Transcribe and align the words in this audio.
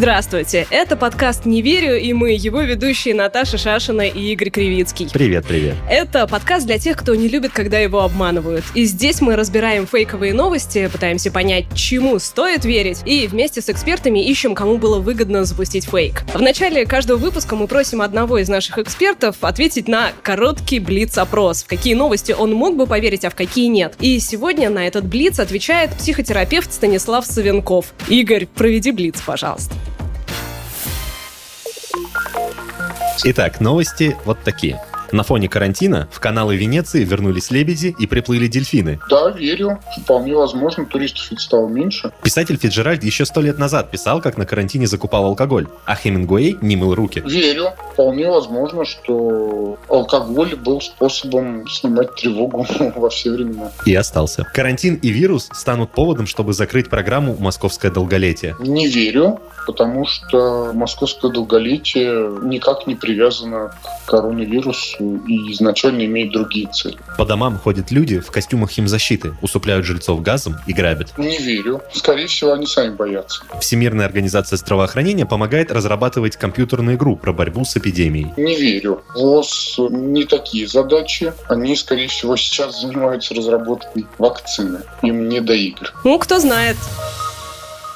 Здравствуйте, 0.00 0.66
это 0.70 0.96
подкаст 0.96 1.44
«Не 1.44 1.60
верю» 1.60 2.00
и 2.00 2.14
мы, 2.14 2.30
его 2.30 2.62
ведущие 2.62 3.14
Наташа 3.14 3.58
Шашина 3.58 4.08
и 4.08 4.32
Игорь 4.32 4.48
Кривицкий. 4.48 5.10
Привет, 5.12 5.44
привет. 5.44 5.74
Это 5.90 6.26
подкаст 6.26 6.64
для 6.64 6.78
тех, 6.78 6.96
кто 6.96 7.14
не 7.14 7.28
любит, 7.28 7.52
когда 7.52 7.78
его 7.78 8.00
обманывают. 8.00 8.64
И 8.74 8.84
здесь 8.84 9.20
мы 9.20 9.36
разбираем 9.36 9.86
фейковые 9.86 10.32
новости, 10.32 10.88
пытаемся 10.90 11.30
понять, 11.30 11.66
чему 11.74 12.18
стоит 12.18 12.64
верить, 12.64 13.02
и 13.04 13.26
вместе 13.26 13.60
с 13.60 13.68
экспертами 13.68 14.24
ищем, 14.24 14.54
кому 14.54 14.78
было 14.78 15.00
выгодно 15.00 15.44
запустить 15.44 15.84
фейк. 15.84 16.22
В 16.32 16.40
начале 16.40 16.86
каждого 16.86 17.18
выпуска 17.18 17.54
мы 17.54 17.66
просим 17.66 18.00
одного 18.00 18.38
из 18.38 18.48
наших 18.48 18.78
экспертов 18.78 19.36
ответить 19.42 19.86
на 19.86 20.12
короткий 20.22 20.78
блиц-опрос, 20.78 21.62
в 21.64 21.66
какие 21.66 21.92
новости 21.92 22.32
он 22.32 22.54
мог 22.54 22.74
бы 22.74 22.86
поверить, 22.86 23.26
а 23.26 23.30
в 23.30 23.34
какие 23.34 23.66
нет. 23.66 23.96
И 24.00 24.18
сегодня 24.18 24.70
на 24.70 24.86
этот 24.86 25.04
блиц 25.04 25.38
отвечает 25.38 25.90
психотерапевт 25.90 26.72
Станислав 26.72 27.26
Савенков. 27.26 27.92
Игорь, 28.08 28.46
проведи 28.46 28.92
блиц, 28.92 29.20
пожалуйста. 29.20 29.74
Итак, 33.24 33.60
новости 33.60 34.16
вот 34.24 34.40
такие. 34.42 34.80
На 35.12 35.24
фоне 35.24 35.48
карантина 35.48 36.08
в 36.12 36.20
каналы 36.20 36.56
Венеции 36.56 37.04
вернулись 37.04 37.50
лебеди 37.50 37.94
и 37.98 38.06
приплыли 38.06 38.46
дельфины. 38.46 39.00
Да, 39.10 39.30
верю. 39.30 39.80
Вполне 40.02 40.34
возможно, 40.34 40.86
туристов 40.86 41.30
ведь 41.30 41.40
стало 41.40 41.68
меньше. 41.68 42.12
Писатель 42.22 42.56
Фиджеральд 42.56 43.02
еще 43.02 43.24
сто 43.24 43.40
лет 43.40 43.58
назад 43.58 43.90
писал, 43.90 44.20
как 44.20 44.36
на 44.36 44.46
карантине 44.46 44.86
закупал 44.86 45.24
алкоголь, 45.24 45.66
а 45.84 45.96
Хемингуэй 45.96 46.58
не 46.60 46.76
мыл 46.76 46.94
руки. 46.94 47.22
Верю. 47.26 47.70
Вполне 47.92 48.28
возможно, 48.28 48.84
что 48.84 49.78
алкоголь 49.88 50.54
был 50.54 50.80
способом 50.80 51.68
снимать 51.68 52.14
тревогу 52.14 52.66
во 52.96 53.10
все 53.10 53.30
времена. 53.30 53.72
И 53.84 53.94
остался. 53.94 54.44
Карантин 54.44 54.94
и 54.94 55.08
вирус 55.08 55.48
станут 55.52 55.90
поводом, 55.90 56.26
чтобы 56.26 56.52
закрыть 56.52 56.88
программу 56.88 57.36
«Московское 57.38 57.90
долголетие». 57.90 58.54
Не 58.60 58.86
верю, 58.86 59.40
потому 59.66 60.06
что 60.06 60.72
московское 60.72 61.30
долголетие 61.30 62.40
никак 62.42 62.86
не 62.86 62.94
привязано 62.94 63.74
к 64.06 64.10
коронавирусу 64.10 64.99
и 65.00 65.52
изначально 65.52 66.04
имеет 66.04 66.32
другие 66.32 66.68
цели. 66.68 66.96
По 67.16 67.24
домам 67.24 67.58
ходят 67.58 67.90
люди 67.90 68.20
в 68.20 68.30
костюмах 68.30 68.70
химзащиты, 68.70 69.34
усыпляют 69.42 69.84
жильцов 69.84 70.22
газом 70.22 70.56
и 70.66 70.72
грабят. 70.72 71.16
Не 71.18 71.38
верю. 71.38 71.82
Скорее 71.92 72.26
всего, 72.26 72.52
они 72.52 72.66
сами 72.66 72.94
боятся. 72.94 73.42
Всемирная 73.60 74.06
организация 74.06 74.56
здравоохранения 74.56 75.26
помогает 75.26 75.70
разрабатывать 75.72 76.36
компьютерную 76.36 76.96
игру 76.96 77.16
про 77.16 77.32
борьбу 77.32 77.64
с 77.64 77.76
эпидемией. 77.76 78.32
Не 78.36 78.56
верю. 78.56 79.02
ВОЗ 79.14 79.76
не 79.90 80.24
такие 80.24 80.66
задачи. 80.66 81.32
Они, 81.48 81.74
скорее 81.76 82.08
всего, 82.08 82.36
сейчас 82.36 82.80
занимаются 82.80 83.34
разработкой 83.34 84.06
вакцины. 84.18 84.80
Им 85.02 85.28
не 85.28 85.40
до 85.40 85.54
игр. 85.54 85.92
Ну, 86.04 86.18
кто 86.18 86.38
знает. 86.38 86.76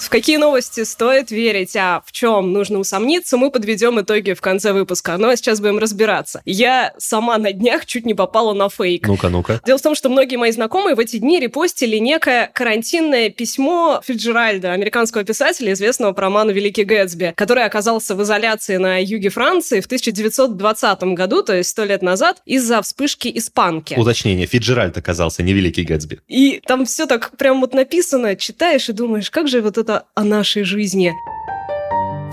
В 0.00 0.10
какие 0.10 0.36
новости 0.36 0.84
стоит 0.84 1.30
верить, 1.30 1.74
а 1.76 2.02
в 2.04 2.12
чем 2.12 2.52
нужно 2.52 2.78
усомниться, 2.78 3.36
мы 3.36 3.50
подведем 3.50 4.00
итоги 4.00 4.32
в 4.32 4.40
конце 4.40 4.72
выпуска. 4.72 5.16
Ну 5.16 5.28
а 5.28 5.36
сейчас 5.36 5.60
будем 5.60 5.78
разбираться. 5.78 6.42
Я 6.44 6.92
сама 6.98 7.38
на 7.38 7.52
днях 7.52 7.86
чуть 7.86 8.04
не 8.04 8.14
попала 8.14 8.52
на 8.52 8.68
фейк. 8.68 9.06
Ну-ка, 9.06 9.28
ну-ка. 9.28 9.60
Дело 9.64 9.78
в 9.78 9.82
том, 9.82 9.94
что 9.94 10.08
многие 10.10 10.36
мои 10.36 10.52
знакомые 10.52 10.94
в 10.94 10.98
эти 10.98 11.18
дни 11.18 11.40
репостили 11.40 11.96
некое 11.96 12.50
карантинное 12.52 13.30
письмо 13.30 14.00
Фиджеральда, 14.04 14.72
американского 14.72 15.24
писателя, 15.24 15.72
известного 15.72 16.12
по 16.12 16.22
роману 16.22 16.52
«Великий 16.52 16.84
Гэтсби», 16.84 17.32
который 17.36 17.64
оказался 17.64 18.14
в 18.14 18.22
изоляции 18.22 18.76
на 18.76 19.02
юге 19.02 19.30
Франции 19.30 19.80
в 19.80 19.86
1920 19.86 21.02
году, 21.14 21.42
то 21.42 21.56
есть 21.56 21.70
сто 21.70 21.84
лет 21.84 22.02
назад, 22.02 22.42
из-за 22.44 22.82
вспышки 22.82 23.32
испанки. 23.34 23.94
Уточнение, 23.94 24.46
Фиджеральд 24.46 24.96
оказался, 24.98 25.42
не 25.42 25.52
Великий 25.52 25.82
Гэтсби. 25.82 26.20
И 26.28 26.60
там 26.66 26.84
все 26.84 27.06
так 27.06 27.36
прям 27.36 27.60
вот 27.60 27.74
написано, 27.74 28.36
читаешь 28.36 28.88
и 28.88 28.92
думаешь, 28.92 29.30
как 29.30 29.48
же 29.48 29.62
вот 29.62 29.78
это 29.78 29.93
о 30.14 30.24
нашей 30.24 30.64
жизни. 30.64 31.12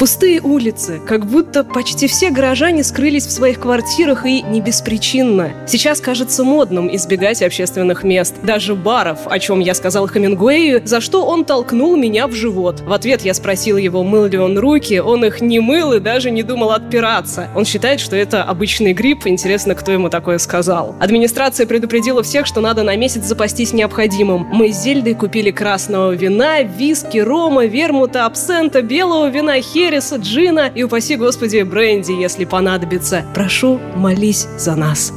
Пустые 0.01 0.41
улицы, 0.41 0.99
как 1.05 1.27
будто 1.27 1.63
почти 1.63 2.07
все 2.07 2.31
горожане 2.31 2.83
скрылись 2.83 3.27
в 3.27 3.31
своих 3.31 3.59
квартирах 3.59 4.25
и 4.25 4.41
не 4.41 4.59
беспричинно. 4.59 5.51
Сейчас 5.67 6.01
кажется 6.01 6.43
модным 6.43 6.91
избегать 6.95 7.43
общественных 7.43 8.03
мест, 8.03 8.33
даже 8.41 8.73
баров, 8.73 9.19
о 9.27 9.37
чем 9.37 9.59
я 9.59 9.75
сказал 9.75 10.07
Хемингуэю, 10.07 10.81
за 10.85 11.01
что 11.01 11.23
он 11.27 11.45
толкнул 11.45 11.95
меня 11.95 12.25
в 12.25 12.33
живот. 12.33 12.81
В 12.81 12.91
ответ 12.93 13.21
я 13.21 13.35
спросил 13.35 13.77
его, 13.77 14.01
мыл 14.01 14.25
ли 14.25 14.39
он 14.39 14.57
руки, 14.57 14.97
он 14.99 15.23
их 15.23 15.39
не 15.39 15.59
мыл 15.59 15.93
и 15.93 15.99
даже 15.99 16.31
не 16.31 16.41
думал 16.41 16.71
отпираться. 16.71 17.49
Он 17.55 17.63
считает, 17.63 17.99
что 17.99 18.15
это 18.15 18.41
обычный 18.41 18.93
грипп, 18.93 19.27
интересно, 19.27 19.75
кто 19.75 19.91
ему 19.91 20.09
такое 20.09 20.39
сказал. 20.39 20.95
Администрация 20.99 21.67
предупредила 21.67 22.23
всех, 22.23 22.47
что 22.47 22.59
надо 22.59 22.81
на 22.81 22.95
месяц 22.95 23.25
запастись 23.25 23.71
необходимым. 23.71 24.47
Мы 24.51 24.73
с 24.73 24.81
Зельдой 24.81 25.13
купили 25.13 25.51
красного 25.51 26.13
вина, 26.13 26.63
виски, 26.63 27.19
рома, 27.19 27.65
вермута, 27.65 28.25
абсента, 28.25 28.81
белого 28.81 29.29
вина, 29.29 29.61
хери, 29.61 29.90
Хереса, 29.91 30.15
Джина 30.15 30.71
и, 30.73 30.83
упаси 30.83 31.17
господи, 31.17 31.63
бренди, 31.63 32.13
если 32.13 32.45
понадобится. 32.45 33.25
Прошу, 33.33 33.77
молись 33.95 34.47
за 34.57 34.75
нас. 34.75 35.11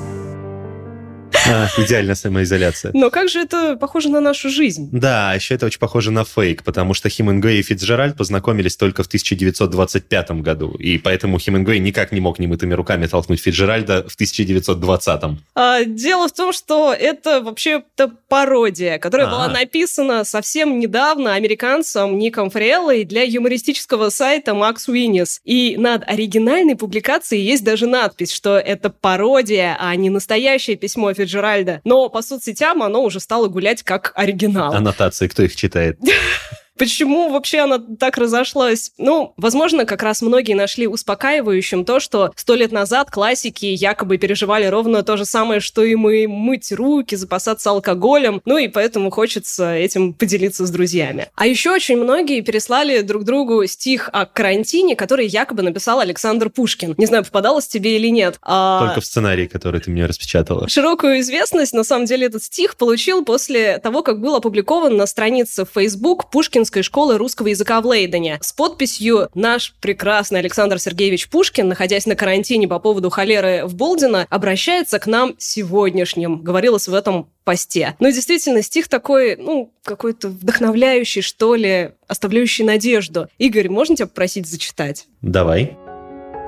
А, 1.46 1.68
идеальная 1.78 2.14
самоизоляция. 2.14 2.92
Но 2.94 3.10
как 3.10 3.28
же 3.28 3.40
это 3.40 3.76
похоже 3.76 4.08
на 4.08 4.20
нашу 4.20 4.48
жизнь? 4.48 4.88
Да, 4.92 5.34
еще 5.34 5.54
это 5.54 5.66
очень 5.66 5.78
похоже 5.78 6.10
на 6.10 6.24
фейк, 6.24 6.62
потому 6.62 6.94
что 6.94 7.08
Хемингуэй 7.08 7.60
и 7.60 7.62
Фицджеральд 7.62 8.16
познакомились 8.16 8.76
только 8.76 9.02
в 9.02 9.06
1925 9.06 10.30
году, 10.42 10.70
и 10.70 10.98
поэтому 10.98 11.38
Хемингуэй 11.38 11.78
никак 11.78 12.12
не 12.12 12.20
мог 12.20 12.38
немытыми 12.38 12.74
руками 12.74 13.06
толкнуть 13.06 13.40
Фицджеральда 13.40 14.06
в 14.08 14.14
1920. 14.14 15.22
А, 15.54 15.84
дело 15.84 16.28
в 16.28 16.32
том, 16.32 16.52
что 16.52 16.92
это 16.92 17.40
вообще-то 17.40 18.12
пародия, 18.28 18.98
которая 18.98 19.26
А-а-а. 19.26 19.34
была 19.34 19.48
написана 19.48 20.24
совсем 20.24 20.78
недавно 20.78 21.34
американцем 21.34 22.18
Ником 22.18 22.50
Фреллой 22.50 23.04
для 23.04 23.22
юмористического 23.22 24.08
сайта 24.08 24.54
Макс 24.54 24.88
Уиннис. 24.88 25.40
И 25.44 25.76
над 25.76 26.08
оригинальной 26.08 26.76
публикацией 26.76 27.42
есть 27.42 27.64
даже 27.64 27.86
надпись, 27.86 28.32
что 28.32 28.58
это 28.58 28.90
пародия, 28.90 29.76
а 29.78 29.94
не 29.94 30.10
настоящее 30.10 30.76
письмо 30.76 31.12
Фицджеральда 31.12 31.33
Фиджеральда. 31.34 31.80
Но 31.84 32.08
по 32.08 32.22
соцсетям 32.22 32.82
оно 32.82 33.02
уже 33.02 33.20
стало 33.20 33.48
гулять 33.48 33.82
как 33.82 34.12
оригинал. 34.14 34.72
Аннотации, 34.72 35.26
кто 35.28 35.42
их 35.42 35.56
читает? 35.56 35.98
Почему 36.76 37.30
вообще 37.30 37.60
она 37.60 37.78
так 37.78 38.18
разошлась? 38.18 38.92
Ну, 38.98 39.32
возможно, 39.36 39.84
как 39.84 40.02
раз 40.02 40.22
многие 40.22 40.54
нашли 40.54 40.88
успокаивающим 40.88 41.84
то, 41.84 42.00
что 42.00 42.32
сто 42.36 42.54
лет 42.56 42.72
назад 42.72 43.10
классики 43.10 43.66
якобы 43.66 44.18
переживали 44.18 44.66
ровно 44.66 45.02
то 45.02 45.16
же 45.16 45.24
самое, 45.24 45.60
что 45.60 45.84
и 45.84 45.94
мы, 45.94 46.26
мыть 46.26 46.72
руки, 46.72 47.14
запасаться 47.14 47.70
алкоголем, 47.70 48.42
ну 48.44 48.58
и 48.58 48.66
поэтому 48.66 49.10
хочется 49.10 49.72
этим 49.74 50.14
поделиться 50.14 50.66
с 50.66 50.70
друзьями. 50.70 51.28
А 51.36 51.46
еще 51.46 51.70
очень 51.70 51.96
многие 51.96 52.40
переслали 52.40 53.02
друг 53.02 53.24
другу 53.24 53.64
стих 53.66 54.10
о 54.12 54.26
карантине, 54.26 54.96
который 54.96 55.26
якобы 55.26 55.62
написал 55.62 56.00
Александр 56.00 56.50
Пушкин. 56.50 56.94
Не 56.98 57.06
знаю, 57.06 57.24
попадалось 57.24 57.68
тебе 57.68 57.96
или 57.96 58.08
нет. 58.08 58.38
А... 58.42 58.86
Только 58.86 59.00
в 59.00 59.06
сценарии, 59.06 59.46
который 59.46 59.80
ты 59.80 59.90
мне 59.90 60.06
распечатала. 60.06 60.68
Широкую 60.68 61.20
известность, 61.20 61.72
на 61.72 61.84
самом 61.84 62.06
деле, 62.06 62.26
этот 62.26 62.42
стих 62.42 62.76
получил 62.76 63.24
после 63.24 63.78
того, 63.78 64.02
как 64.02 64.20
был 64.20 64.34
опубликован 64.34 64.96
на 64.96 65.06
странице 65.06 65.64
Facebook 65.72 66.30
Пушкин 66.30 66.63
Пушкинской 66.64 66.82
школы 66.82 67.18
русского 67.18 67.48
языка 67.48 67.82
в 67.82 67.86
Лейдене 67.86 68.38
с 68.40 68.50
подписью 68.54 69.28
«Наш 69.34 69.74
прекрасный 69.82 70.40
Александр 70.40 70.78
Сергеевич 70.78 71.28
Пушкин, 71.28 71.68
находясь 71.68 72.06
на 72.06 72.16
карантине 72.16 72.66
по 72.66 72.78
поводу 72.78 73.10
холеры 73.10 73.66
в 73.66 73.74
Болдино, 73.74 74.26
обращается 74.30 74.98
к 74.98 75.06
нам 75.06 75.34
сегодняшним», 75.36 76.40
говорилось 76.40 76.88
в 76.88 76.94
этом 76.94 77.28
посте. 77.44 77.96
Ну, 78.00 78.10
действительно, 78.10 78.62
стих 78.62 78.88
такой, 78.88 79.36
ну, 79.36 79.74
какой-то 79.84 80.28
вдохновляющий, 80.28 81.20
что 81.20 81.54
ли, 81.54 81.90
оставляющий 82.08 82.64
надежду. 82.64 83.28
Игорь, 83.36 83.68
можно 83.68 83.94
тебя 83.94 84.06
попросить 84.06 84.46
зачитать? 84.46 85.06
Давай. 85.20 85.76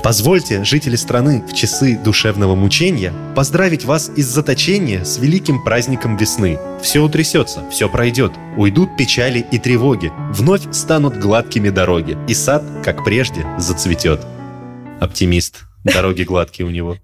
Позвольте, 0.02 0.62
жители 0.62 0.94
страны, 0.96 1.42
в 1.48 1.52
часы 1.52 1.98
душевного 1.98 2.54
мучения 2.54 3.12
поздравить 3.34 3.84
вас 3.84 4.10
из 4.14 4.26
заточения 4.26 5.04
с 5.04 5.18
великим 5.18 5.62
праздником 5.64 6.16
весны. 6.16 6.58
Все 6.80 7.00
утрясется, 7.00 7.68
все 7.70 7.88
пройдет, 7.88 8.32
уйдут 8.56 8.96
печали 8.96 9.44
и 9.50 9.58
тревоги, 9.58 10.12
вновь 10.30 10.72
станут 10.72 11.18
гладкими 11.18 11.70
дороги, 11.70 12.16
и 12.28 12.34
сад, 12.34 12.62
как 12.84 13.04
прежде, 13.04 13.44
зацветет. 13.58 14.20
Оптимист. 15.00 15.64
Дороги 15.84 16.22
гладкие 16.22 16.66
у 16.66 16.70
него. 16.70 16.96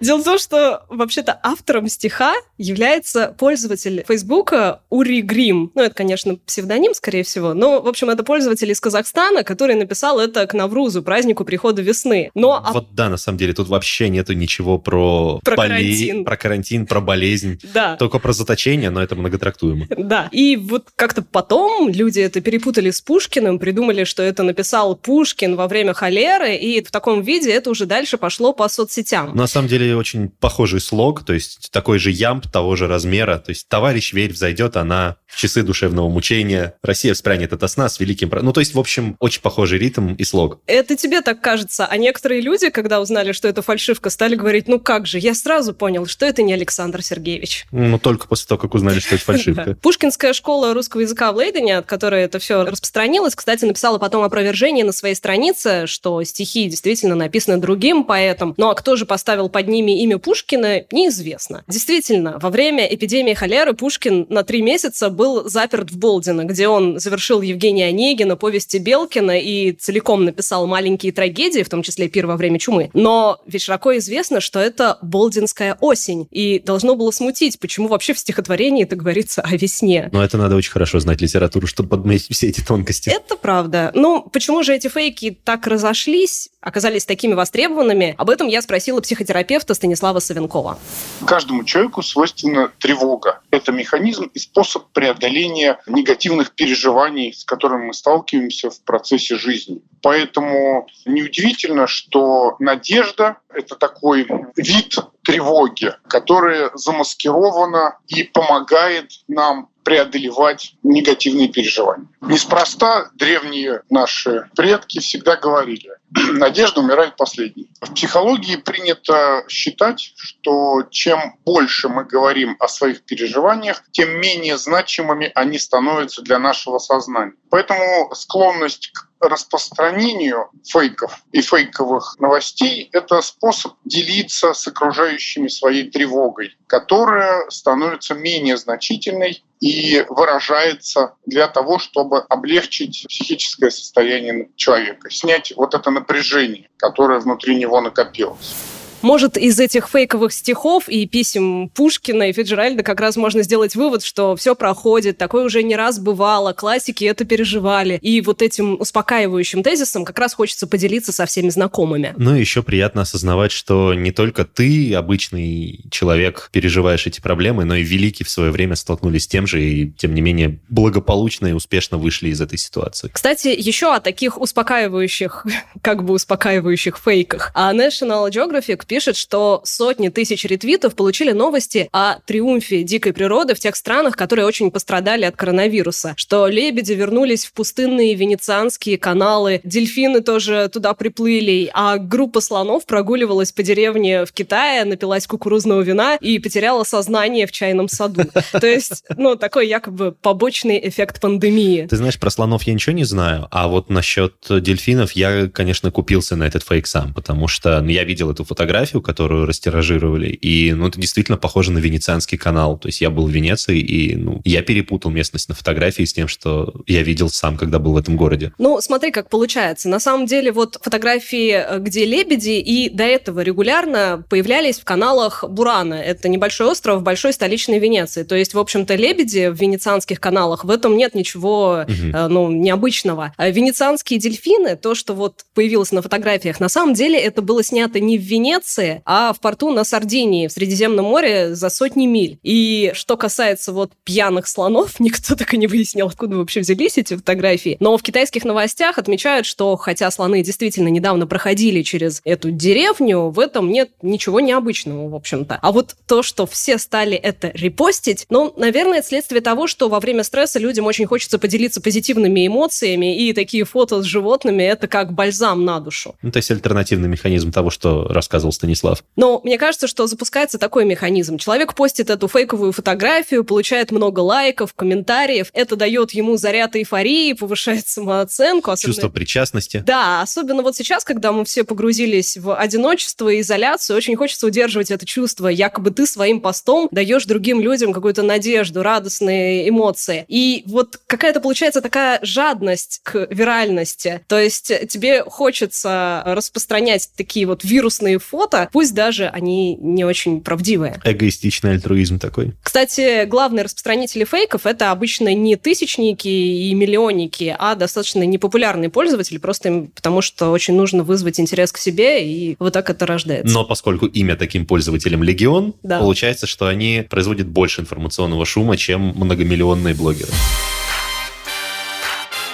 Дело 0.00 0.18
в 0.18 0.24
том, 0.24 0.38
что 0.38 0.84
вообще-то 0.88 1.38
автором 1.42 1.88
стиха 1.88 2.34
является 2.58 3.34
пользователь 3.38 4.04
Фейсбука 4.06 4.80
Ури 4.90 5.20
Грим. 5.20 5.70
Ну, 5.74 5.82
это, 5.82 5.94
конечно, 5.94 6.36
псевдоним, 6.36 6.94
скорее 6.94 7.22
всего, 7.22 7.54
но, 7.54 7.80
в 7.80 7.88
общем, 7.88 8.10
это 8.10 8.22
пользователь 8.22 8.70
из 8.70 8.80
Казахстана, 8.80 9.42
который 9.42 9.74
написал 9.74 10.20
это 10.20 10.46
к 10.46 10.54
Наврузу, 10.54 11.02
празднику 11.02 11.44
прихода 11.44 11.82
весны. 11.82 12.30
Но 12.34 12.64
вот 12.72 12.88
да, 12.92 13.08
на 13.08 13.16
самом 13.16 13.38
деле, 13.38 13.52
тут 13.52 13.68
вообще 13.68 14.08
нету 14.08 14.32
ничего 14.32 14.78
про, 14.78 15.40
про 15.44 15.56
боле... 15.56 15.68
карантин. 15.68 16.24
про 16.24 16.36
карантин, 16.36 16.86
про 16.86 17.00
болезнь. 17.00 17.60
Да. 17.76 17.96
Только 17.96 18.18
про 18.20 18.32
заточение, 18.32 18.88
но 18.88 19.02
это 19.02 19.16
многотрактуемо. 19.16 19.86
Да. 19.98 20.28
И 20.32 20.56
вот 20.56 20.86
как-то 20.96 21.20
потом 21.20 21.90
люди 21.90 22.20
это 22.20 22.40
перепутали 22.40 22.90
с 22.90 23.02
Пушкиным, 23.02 23.58
придумали, 23.58 24.04
что 24.04 24.22
это 24.22 24.42
написал 24.44 24.96
Пушкин 24.96 25.56
во 25.56 25.68
время 25.68 25.92
холеры, 25.92 26.54
и 26.54 26.82
в 26.82 26.90
таком 26.90 27.20
виде 27.22 27.50
это 27.52 27.68
уже 27.68 27.84
дальше 27.84 28.16
пошло 28.16 28.54
по 28.54 28.68
соцсетям. 28.68 29.36
На 29.36 29.46
самом 29.46 29.68
деле 29.68 29.85
очень 29.94 30.28
похожий 30.28 30.80
слог, 30.80 31.24
то 31.24 31.32
есть 31.32 31.70
такой 31.70 31.98
же 31.98 32.10
ямб 32.10 32.46
того 32.50 32.76
же 32.76 32.86
размера, 32.86 33.38
то 33.38 33.50
есть 33.50 33.68
товарищ 33.68 34.12
верь 34.12 34.32
взойдет, 34.32 34.76
она 34.76 35.16
в 35.26 35.36
часы 35.36 35.62
душевного 35.62 36.08
мучения, 36.08 36.74
Россия 36.82 37.14
вспрянет 37.14 37.52
это 37.52 37.68
сна 37.68 37.88
с 37.88 38.00
великим... 38.00 38.30
Ну, 38.42 38.52
то 38.52 38.60
есть, 38.60 38.74
в 38.74 38.78
общем, 38.78 39.16
очень 39.20 39.42
похожий 39.42 39.78
ритм 39.78 40.14
и 40.14 40.24
слог. 40.24 40.60
Это 40.66 40.96
тебе 40.96 41.20
так 41.20 41.40
кажется, 41.40 41.86
а 41.86 41.96
некоторые 41.96 42.40
люди, 42.40 42.70
когда 42.70 43.00
узнали, 43.00 43.32
что 43.32 43.48
это 43.48 43.62
фальшивка, 43.62 44.10
стали 44.10 44.34
говорить, 44.34 44.68
ну 44.68 44.80
как 44.80 45.06
же, 45.06 45.18
я 45.18 45.34
сразу 45.34 45.74
понял, 45.74 46.06
что 46.06 46.24
это 46.26 46.42
не 46.42 46.52
Александр 46.52 47.02
Сергеевич. 47.02 47.66
Ну, 47.70 47.98
только 47.98 48.26
после 48.28 48.46
того, 48.46 48.58
как 48.58 48.74
узнали, 48.74 49.00
что 49.00 49.16
это 49.16 49.24
фальшивка. 49.24 49.76
Пушкинская 49.82 50.32
школа 50.32 50.72
русского 50.72 51.02
языка 51.02 51.32
в 51.32 51.36
Лейдене, 51.36 51.78
от 51.78 51.86
которой 51.86 52.22
это 52.22 52.38
все 52.38 52.64
распространилось, 52.64 53.34
кстати, 53.34 53.64
написала 53.64 53.98
потом 53.98 54.22
опровержение 54.22 54.84
на 54.84 54.92
своей 54.92 55.14
странице, 55.14 55.86
что 55.86 56.22
стихи 56.24 56.68
действительно 56.68 57.14
написаны 57.14 57.58
другим 57.58 58.04
поэтом. 58.04 58.54
Ну 58.56 58.70
а 58.70 58.74
кто 58.74 58.96
же 58.96 59.06
поставил 59.06 59.48
под 59.48 59.68
ними 59.76 60.02
имя 60.02 60.18
Пушкина, 60.18 60.84
неизвестно. 60.90 61.64
Действительно, 61.68 62.38
во 62.40 62.50
время 62.50 62.86
эпидемии 62.86 63.34
холеры 63.34 63.74
Пушкин 63.74 64.26
на 64.28 64.42
три 64.42 64.62
месяца 64.62 65.10
был 65.10 65.48
заперт 65.48 65.90
в 65.90 65.98
Болдино, 65.98 66.44
где 66.44 66.68
он 66.68 66.98
завершил 66.98 67.42
Евгения 67.42 67.86
Онегина, 67.86 68.36
повести 68.36 68.78
Белкина 68.78 69.38
и 69.38 69.72
целиком 69.72 70.24
написал 70.24 70.66
маленькие 70.66 71.12
трагедии, 71.12 71.62
в 71.62 71.68
том 71.68 71.82
числе 71.82 72.08
«Пир 72.08 72.26
во 72.26 72.36
время 72.36 72.58
чумы». 72.58 72.90
Но 72.94 73.40
ведь 73.46 73.62
широко 73.62 73.96
известно, 73.98 74.40
что 74.40 74.58
это 74.58 74.98
болдинская 75.02 75.76
осень, 75.80 76.26
и 76.30 76.58
должно 76.58 76.96
было 76.96 77.10
смутить, 77.10 77.58
почему 77.58 77.88
вообще 77.88 78.14
в 78.14 78.18
стихотворении 78.18 78.84
это 78.84 78.96
говорится 78.96 79.42
о 79.42 79.56
весне. 79.56 80.08
Но 80.12 80.24
это 80.24 80.38
надо 80.38 80.56
очень 80.56 80.72
хорошо 80.72 80.98
знать 81.00 81.20
литературу, 81.20 81.66
чтобы 81.66 81.90
подметить 81.90 82.34
все 82.34 82.48
эти 82.48 82.60
тонкости. 82.60 83.10
Это 83.10 83.36
правда. 83.36 83.90
Ну, 83.94 84.22
почему 84.32 84.62
же 84.62 84.74
эти 84.74 84.88
фейки 84.88 85.38
так 85.44 85.66
разошлись, 85.66 86.50
оказались 86.60 87.04
такими 87.04 87.34
востребованными? 87.34 88.14
Об 88.18 88.30
этом 88.30 88.48
я 88.48 88.62
спросила 88.62 89.00
психотерапевта 89.00 89.65
Станислава 89.74 90.20
Савенкова. 90.20 90.78
Каждому 91.26 91.64
человеку 91.64 92.02
свойственна 92.02 92.72
тревога. 92.78 93.40
Это 93.50 93.72
механизм 93.72 94.30
и 94.34 94.38
способ 94.38 94.86
преодоления 94.92 95.78
негативных 95.86 96.52
переживаний, 96.52 97.32
с 97.32 97.44
которыми 97.44 97.86
мы 97.86 97.94
сталкиваемся 97.94 98.70
в 98.70 98.80
процессе 98.82 99.36
жизни. 99.36 99.80
Поэтому 100.02 100.86
неудивительно, 101.04 101.86
что 101.86 102.56
надежда— 102.58 103.38
это 103.48 103.74
такой 103.74 104.28
вид 104.56 104.98
тревоги, 105.24 105.94
которая 106.06 106.70
замаскирована 106.74 107.98
и 108.06 108.22
помогает 108.22 109.10
нам 109.26 109.68
преодолевать 109.86 110.74
негативные 110.82 111.46
переживания. 111.46 112.08
Неспроста 112.20 113.08
древние 113.14 113.82
наши 113.88 114.50
предки 114.56 114.98
всегда 114.98 115.36
говорили, 115.36 115.92
надежда 116.32 116.80
умирает 116.80 117.14
последней. 117.14 117.70
В 117.80 117.94
психологии 117.94 118.56
принято 118.56 119.44
считать, 119.48 120.12
что 120.16 120.82
чем 120.90 121.36
больше 121.44 121.88
мы 121.88 122.04
говорим 122.04 122.56
о 122.58 122.66
своих 122.66 123.02
переживаниях, 123.02 123.84
тем 123.92 124.10
менее 124.20 124.58
значимыми 124.58 125.30
они 125.36 125.56
становятся 125.56 126.20
для 126.22 126.40
нашего 126.40 126.78
сознания. 126.78 127.34
Поэтому 127.48 128.12
склонность 128.12 128.90
к 128.92 129.06
распространению 129.20 130.50
фейков 130.64 131.22
и 131.30 131.40
фейковых 131.40 132.16
новостей— 132.18 132.88
это 132.92 133.20
способ 133.20 133.74
делиться 133.84 134.52
с 134.52 134.66
окружающими 134.66 135.46
своей 135.46 135.88
тревогой, 135.88 136.56
которая 136.66 137.48
становится 137.50 138.14
менее 138.14 138.56
значительной 138.56 139.44
и 139.60 140.04
выражается 140.08 141.14
для 141.24 141.48
того, 141.48 141.78
чтобы 141.78 142.20
облегчить 142.20 143.06
психическое 143.08 143.70
состояние 143.70 144.50
человека, 144.56 145.10
снять 145.10 145.52
вот 145.56 145.74
это 145.74 145.90
напряжение, 145.90 146.68
которое 146.76 147.20
внутри 147.20 147.56
него 147.56 147.80
накопилось. 147.80 148.75
Может, 149.02 149.36
из 149.36 149.60
этих 149.60 149.88
фейковых 149.88 150.32
стихов 150.32 150.88
и 150.88 151.06
писем 151.06 151.68
Пушкина 151.68 152.30
и 152.30 152.32
Фиджеральда 152.32 152.82
как 152.82 153.00
раз 153.00 153.16
можно 153.16 153.42
сделать 153.42 153.76
вывод, 153.76 154.02
что 154.02 154.36
все 154.36 154.54
проходит, 154.54 155.18
такое 155.18 155.44
уже 155.44 155.62
не 155.62 155.76
раз 155.76 155.98
бывало, 155.98 156.52
классики 156.52 157.04
это 157.04 157.24
переживали. 157.24 157.98
И 158.02 158.20
вот 158.20 158.42
этим 158.42 158.80
успокаивающим 158.80 159.62
тезисом 159.62 160.04
как 160.04 160.18
раз 160.18 160.34
хочется 160.34 160.66
поделиться 160.66 161.12
со 161.12 161.26
всеми 161.26 161.50
знакомыми. 161.50 162.14
Ну 162.16 162.34
и 162.34 162.40
еще 162.40 162.62
приятно 162.62 163.02
осознавать, 163.02 163.52
что 163.52 163.94
не 163.94 164.12
только 164.12 164.44
ты, 164.44 164.94
обычный 164.94 165.84
человек, 165.90 166.48
переживаешь 166.52 167.06
эти 167.06 167.20
проблемы, 167.20 167.64
но 167.64 167.76
и 167.76 167.82
великие 167.82 168.26
в 168.26 168.30
свое 168.30 168.50
время 168.50 168.76
столкнулись 168.76 169.24
с 169.24 169.28
тем 169.28 169.46
же 169.46 169.62
и, 169.62 169.90
тем 169.92 170.14
не 170.14 170.20
менее, 170.20 170.58
благополучно 170.68 171.48
и 171.48 171.52
успешно 171.52 171.98
вышли 171.98 172.30
из 172.30 172.40
этой 172.40 172.58
ситуации. 172.58 173.10
Кстати, 173.12 173.48
еще 173.48 173.94
о 173.94 174.00
таких 174.00 174.40
успокаивающих, 174.40 175.46
как 175.82 176.04
бы 176.04 176.14
успокаивающих 176.14 176.98
фейках. 176.98 177.52
А 177.54 177.72
National 177.74 178.28
Geographic 178.30 178.85
пишет, 178.86 179.16
что 179.16 179.60
сотни 179.64 180.08
тысяч 180.08 180.44
ретвитов 180.44 180.94
получили 180.94 181.32
новости 181.32 181.88
о 181.92 182.18
триумфе 182.26 182.82
дикой 182.82 183.12
природы 183.12 183.54
в 183.54 183.58
тех 183.58 183.76
странах, 183.76 184.16
которые 184.16 184.46
очень 184.46 184.70
пострадали 184.70 185.24
от 185.24 185.36
коронавируса. 185.36 186.14
Что 186.16 186.46
лебеди 186.46 186.92
вернулись 186.92 187.44
в 187.44 187.52
пустынные 187.52 188.14
венецианские 188.14 188.98
каналы, 188.98 189.60
дельфины 189.64 190.20
тоже 190.20 190.70
туда 190.72 190.94
приплыли, 190.94 191.70
а 191.72 191.98
группа 191.98 192.40
слонов 192.40 192.86
прогуливалась 192.86 193.52
по 193.52 193.62
деревне 193.62 194.24
в 194.24 194.32
Китае, 194.32 194.84
напилась 194.84 195.26
кукурузного 195.26 195.82
вина 195.82 196.16
и 196.16 196.38
потеряла 196.38 196.84
сознание 196.84 197.46
в 197.46 197.52
чайном 197.52 197.88
саду. 197.88 198.22
То 198.52 198.66
есть, 198.66 199.04
ну, 199.16 199.36
такой 199.36 199.68
якобы 199.68 200.12
побочный 200.12 200.80
эффект 200.88 201.20
пандемии. 201.20 201.86
Ты 201.88 201.96
знаешь, 201.96 202.18
про 202.18 202.30
слонов 202.30 202.62
я 202.64 202.74
ничего 202.74 202.94
не 202.94 203.04
знаю, 203.04 203.48
а 203.50 203.68
вот 203.68 203.90
насчет 203.90 204.34
дельфинов 204.48 205.12
я, 205.12 205.48
конечно, 205.48 205.90
купился 205.90 206.36
на 206.36 206.44
этот 206.44 206.62
фейк 206.62 206.86
сам, 206.86 207.14
потому 207.14 207.48
что 207.48 207.80
ну, 207.80 207.88
я 207.88 208.04
видел 208.04 208.30
эту 208.30 208.44
фотографию, 208.44 208.75
фотографию, 208.76 209.02
которую 209.02 209.46
растиражировали, 209.46 210.28
и, 210.28 210.72
ну, 210.74 210.88
это 210.88 211.00
действительно 211.00 211.38
похоже 211.38 211.72
на 211.72 211.78
венецианский 211.78 212.36
канал. 212.36 212.78
То 212.78 212.88
есть 212.88 213.00
я 213.00 213.10
был 213.10 213.26
в 213.26 213.30
Венеции, 213.30 213.78
и, 213.78 214.16
ну, 214.16 214.42
я 214.44 214.62
перепутал 214.62 215.10
местность 215.10 215.48
на 215.48 215.54
фотографии 215.54 216.04
с 216.04 216.12
тем, 216.12 216.28
что 216.28 216.74
я 216.86 217.02
видел 217.02 217.30
сам, 217.30 217.56
когда 217.56 217.78
был 217.78 217.92
в 217.92 217.96
этом 217.96 218.16
городе. 218.16 218.52
Ну, 218.58 218.80
смотри, 218.82 219.12
как 219.12 219.30
получается. 219.30 219.88
На 219.88 219.98
самом 219.98 220.26
деле, 220.26 220.52
вот 220.52 220.78
фотографии, 220.82 221.52
э, 221.52 221.78
где 221.78 222.04
лебеди, 222.04 222.60
и 222.60 222.90
до 222.90 223.04
этого 223.04 223.40
регулярно 223.40 224.24
появлялись 224.28 224.78
в 224.78 224.84
каналах 224.84 225.44
Бурана. 225.48 225.94
Это 225.94 226.28
небольшой 226.28 226.66
остров 226.66 227.00
в 227.00 227.02
большой 227.02 227.32
столичной 227.32 227.78
Венеции. 227.78 228.24
То 228.24 228.34
есть, 228.34 228.52
в 228.52 228.58
общем-то, 228.58 228.94
лебеди 228.94 229.48
в 229.48 229.58
венецианских 229.60 230.20
каналах, 230.20 230.64
в 230.64 230.70
этом 230.70 230.96
нет 230.96 231.14
ничего, 231.14 231.84
угу. 231.84 232.28
ну, 232.28 232.50
необычного. 232.50 233.32
А 233.38 233.48
венецианские 233.48 234.18
дельфины, 234.18 234.76
то, 234.76 234.94
что 234.94 235.14
вот 235.14 235.46
появилось 235.54 235.92
на 235.92 236.02
фотографиях, 236.02 236.60
на 236.60 236.68
самом 236.68 236.94
деле 236.94 237.18
это 237.18 237.40
было 237.40 237.62
снято 237.62 238.00
не 238.00 238.18
в 238.18 238.22
Венеции, 238.22 238.65
Венеции, 238.66 239.02
а 239.04 239.32
в 239.32 239.40
порту 239.40 239.70
на 239.70 239.84
Сардинии, 239.84 240.48
в 240.48 240.52
Средиземном 240.52 241.04
море 241.04 241.54
за 241.54 241.68
сотни 241.70 242.06
миль. 242.06 242.38
И 242.42 242.90
что 242.94 243.16
касается 243.16 243.72
вот 243.72 243.92
пьяных 244.04 244.48
слонов, 244.48 244.94
никто 245.00 245.34
так 245.34 245.54
и 245.54 245.56
не 245.56 245.66
выяснил, 245.66 246.08
откуда 246.08 246.36
вообще 246.36 246.60
взялись 246.60 246.98
эти 246.98 247.14
фотографии. 247.14 247.76
Но 247.80 247.96
в 247.96 248.02
китайских 248.02 248.44
новостях 248.44 248.98
отмечают, 248.98 249.46
что 249.46 249.76
хотя 249.76 250.10
слоны 250.10 250.42
действительно 250.42 250.88
недавно 250.88 251.26
проходили 251.26 251.82
через 251.82 252.20
эту 252.24 252.50
деревню, 252.50 253.30
в 253.30 253.38
этом 253.40 253.70
нет 253.70 253.90
ничего 254.02 254.40
необычного, 254.40 255.08
в 255.08 255.14
общем-то. 255.14 255.58
А 255.60 255.72
вот 255.72 255.96
то, 256.06 256.22
что 256.22 256.46
все 256.46 256.78
стали 256.78 257.16
это 257.16 257.50
репостить, 257.54 258.26
ну, 258.30 258.52
наверное, 258.56 258.98
это 258.98 259.08
следствие 259.08 259.40
того, 259.40 259.66
что 259.66 259.88
во 259.88 260.00
время 260.00 260.24
стресса 260.24 260.58
людям 260.58 260.86
очень 260.86 261.06
хочется 261.06 261.38
поделиться 261.38 261.80
позитивными 261.80 262.46
эмоциями, 262.46 263.16
и 263.16 263.32
такие 263.32 263.64
фото 263.64 264.02
с 264.02 264.04
животными— 264.04 264.62
это 264.64 264.88
как 264.88 265.12
бальзам 265.12 265.64
на 265.64 265.80
душу. 265.80 266.16
Ну, 266.22 266.30
то 266.30 266.38
есть 266.38 266.50
альтернативный 266.50 267.08
механизм 267.08 267.52
того, 267.52 267.70
что 267.70 268.08
рассказывал 268.08 268.52
Станислав. 268.56 269.04
Но 269.14 269.40
мне 269.44 269.58
кажется, 269.58 269.86
что 269.86 270.06
запускается 270.06 270.58
такой 270.58 270.84
механизм. 270.84 271.38
Человек 271.38 271.74
постит 271.74 272.10
эту 272.10 272.28
фейковую 272.28 272.72
фотографию, 272.72 273.44
получает 273.44 273.92
много 273.92 274.20
лайков, 274.20 274.74
комментариев. 274.74 275.50
Это 275.52 275.76
дает 275.76 276.10
ему 276.10 276.36
заряд 276.36 276.74
эйфории, 276.76 277.32
повышает 277.32 277.86
самооценку. 277.86 278.70
Особенно... 278.72 278.94
Чувство 278.94 279.08
причастности. 279.08 279.82
Да, 279.86 280.22
особенно 280.22 280.62
вот 280.62 280.76
сейчас, 280.76 281.04
когда 281.04 281.32
мы 281.32 281.44
все 281.44 281.64
погрузились 281.64 282.36
в 282.36 282.54
одиночество 282.56 283.28
и 283.28 283.40
изоляцию, 283.40 283.96
очень 283.96 284.16
хочется 284.16 284.46
удерживать 284.46 284.90
это 284.90 285.06
чувство. 285.06 285.48
Якобы 285.48 285.90
ты 285.90 286.06
своим 286.06 286.40
постом 286.40 286.88
даешь 286.90 287.24
другим 287.26 287.60
людям 287.60 287.92
какую-то 287.92 288.22
надежду, 288.22 288.82
радостные 288.82 289.68
эмоции. 289.68 290.24
И 290.28 290.64
вот 290.66 290.98
какая-то 291.06 291.40
получается 291.40 291.80
такая 291.80 292.18
жадность 292.22 293.00
к 293.02 293.28
виральности. 293.30 294.24
То 294.26 294.38
есть 294.38 294.72
тебе 294.88 295.22
хочется 295.22 296.22
распространять 296.24 297.10
такие 297.16 297.46
вот 297.46 297.64
вирусные 297.64 298.18
фото, 298.18 298.45
фото, 298.46 298.68
пусть 298.72 298.94
даже 298.94 299.26
они 299.28 299.76
не 299.76 300.04
очень 300.04 300.40
правдивые. 300.40 301.00
Эгоистичный 301.04 301.72
альтруизм 301.72 302.18
такой. 302.18 302.52
Кстати, 302.62 303.24
главные 303.26 303.64
распространители 303.64 304.24
фейков— 304.24 304.62
это 304.66 304.90
обычно 304.90 305.34
не 305.34 305.56
тысячники 305.56 306.28
и 306.28 306.74
миллионники, 306.74 307.54
а 307.58 307.74
достаточно 307.74 308.22
непопулярные 308.24 308.90
пользователи, 308.90 309.38
просто 309.38 309.88
потому 309.94 310.22
что 310.22 310.50
очень 310.50 310.74
нужно 310.74 311.02
вызвать 311.02 311.40
интерес 311.40 311.72
к 311.72 311.78
себе, 311.78 312.26
и 312.26 312.56
вот 312.58 312.72
так 312.72 312.90
это 312.90 313.06
рождается. 313.06 313.52
Но 313.52 313.64
поскольку 313.64 314.06
имя 314.06 314.36
таким 314.36 314.66
пользователям 314.66 315.22
Легион, 315.22 315.74
Да. 315.82 315.98
получается, 316.00 316.46
что 316.46 316.66
они 316.66 317.04
производят 317.08 317.48
больше 317.48 317.80
информационного 317.80 318.46
шума, 318.46 318.76
чем 318.76 319.12
многомиллионные 319.16 319.94
блогеры. 319.94 320.30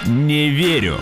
Не 0.07 0.49
верю. 0.49 1.01